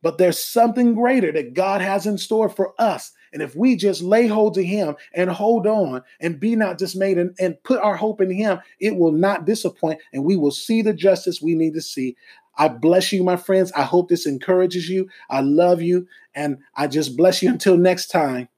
But 0.03 0.19
there's 0.19 0.43
something 0.43 0.95
greater 0.95 1.31
that 1.33 1.55
God 1.55 1.81
has 1.81 2.07
in 2.07 2.19
store 2.19 2.49
for 2.49 2.75
us. 2.79 3.13
And 3.33 3.43
if 3.43 3.55
we 3.55 3.77
just 3.77 4.03
lay 4.03 4.27
hold 4.27 4.55
to 4.55 4.65
Him 4.65 4.97
and 5.15 5.31
hold 5.31 5.67
on 5.67 6.03
and 6.21 6.41
be 6.41 6.57
not 6.57 6.79
dismayed 6.79 7.19
and, 7.19 7.35
and 7.39 7.63
put 7.63 7.81
our 7.81 7.97
hope 7.97 8.21
in 8.21 8.31
Him, 8.31 8.61
it 8.81 8.97
will 8.97 9.13
not 9.13 9.45
disappoint 9.45 10.01
and 10.13 10.25
we 10.25 10.37
will 10.37 10.51
see 10.51 10.83
the 10.83 10.95
justice 10.95 11.41
we 11.41 11.55
need 11.55 11.75
to 11.75 11.83
see. 11.83 12.17
I 12.57 12.69
bless 12.69 13.13
you, 13.13 13.23
my 13.23 13.37
friends. 13.37 13.73
I 13.73 13.83
hope 13.83 14.09
this 14.09 14.27
encourages 14.27 14.89
you. 14.89 15.09
I 15.29 15.41
love 15.41 15.81
you. 15.81 16.07
And 16.35 16.59
I 16.75 16.87
just 16.87 17.17
bless 17.17 17.43
you 17.43 17.49
until 17.53 17.77
next 17.77 18.09
time. 18.09 18.49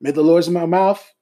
May 0.00 0.10
the 0.10 0.22
Lord's 0.22 0.48
in 0.48 0.54
my 0.54 0.66
mouth 0.66 1.12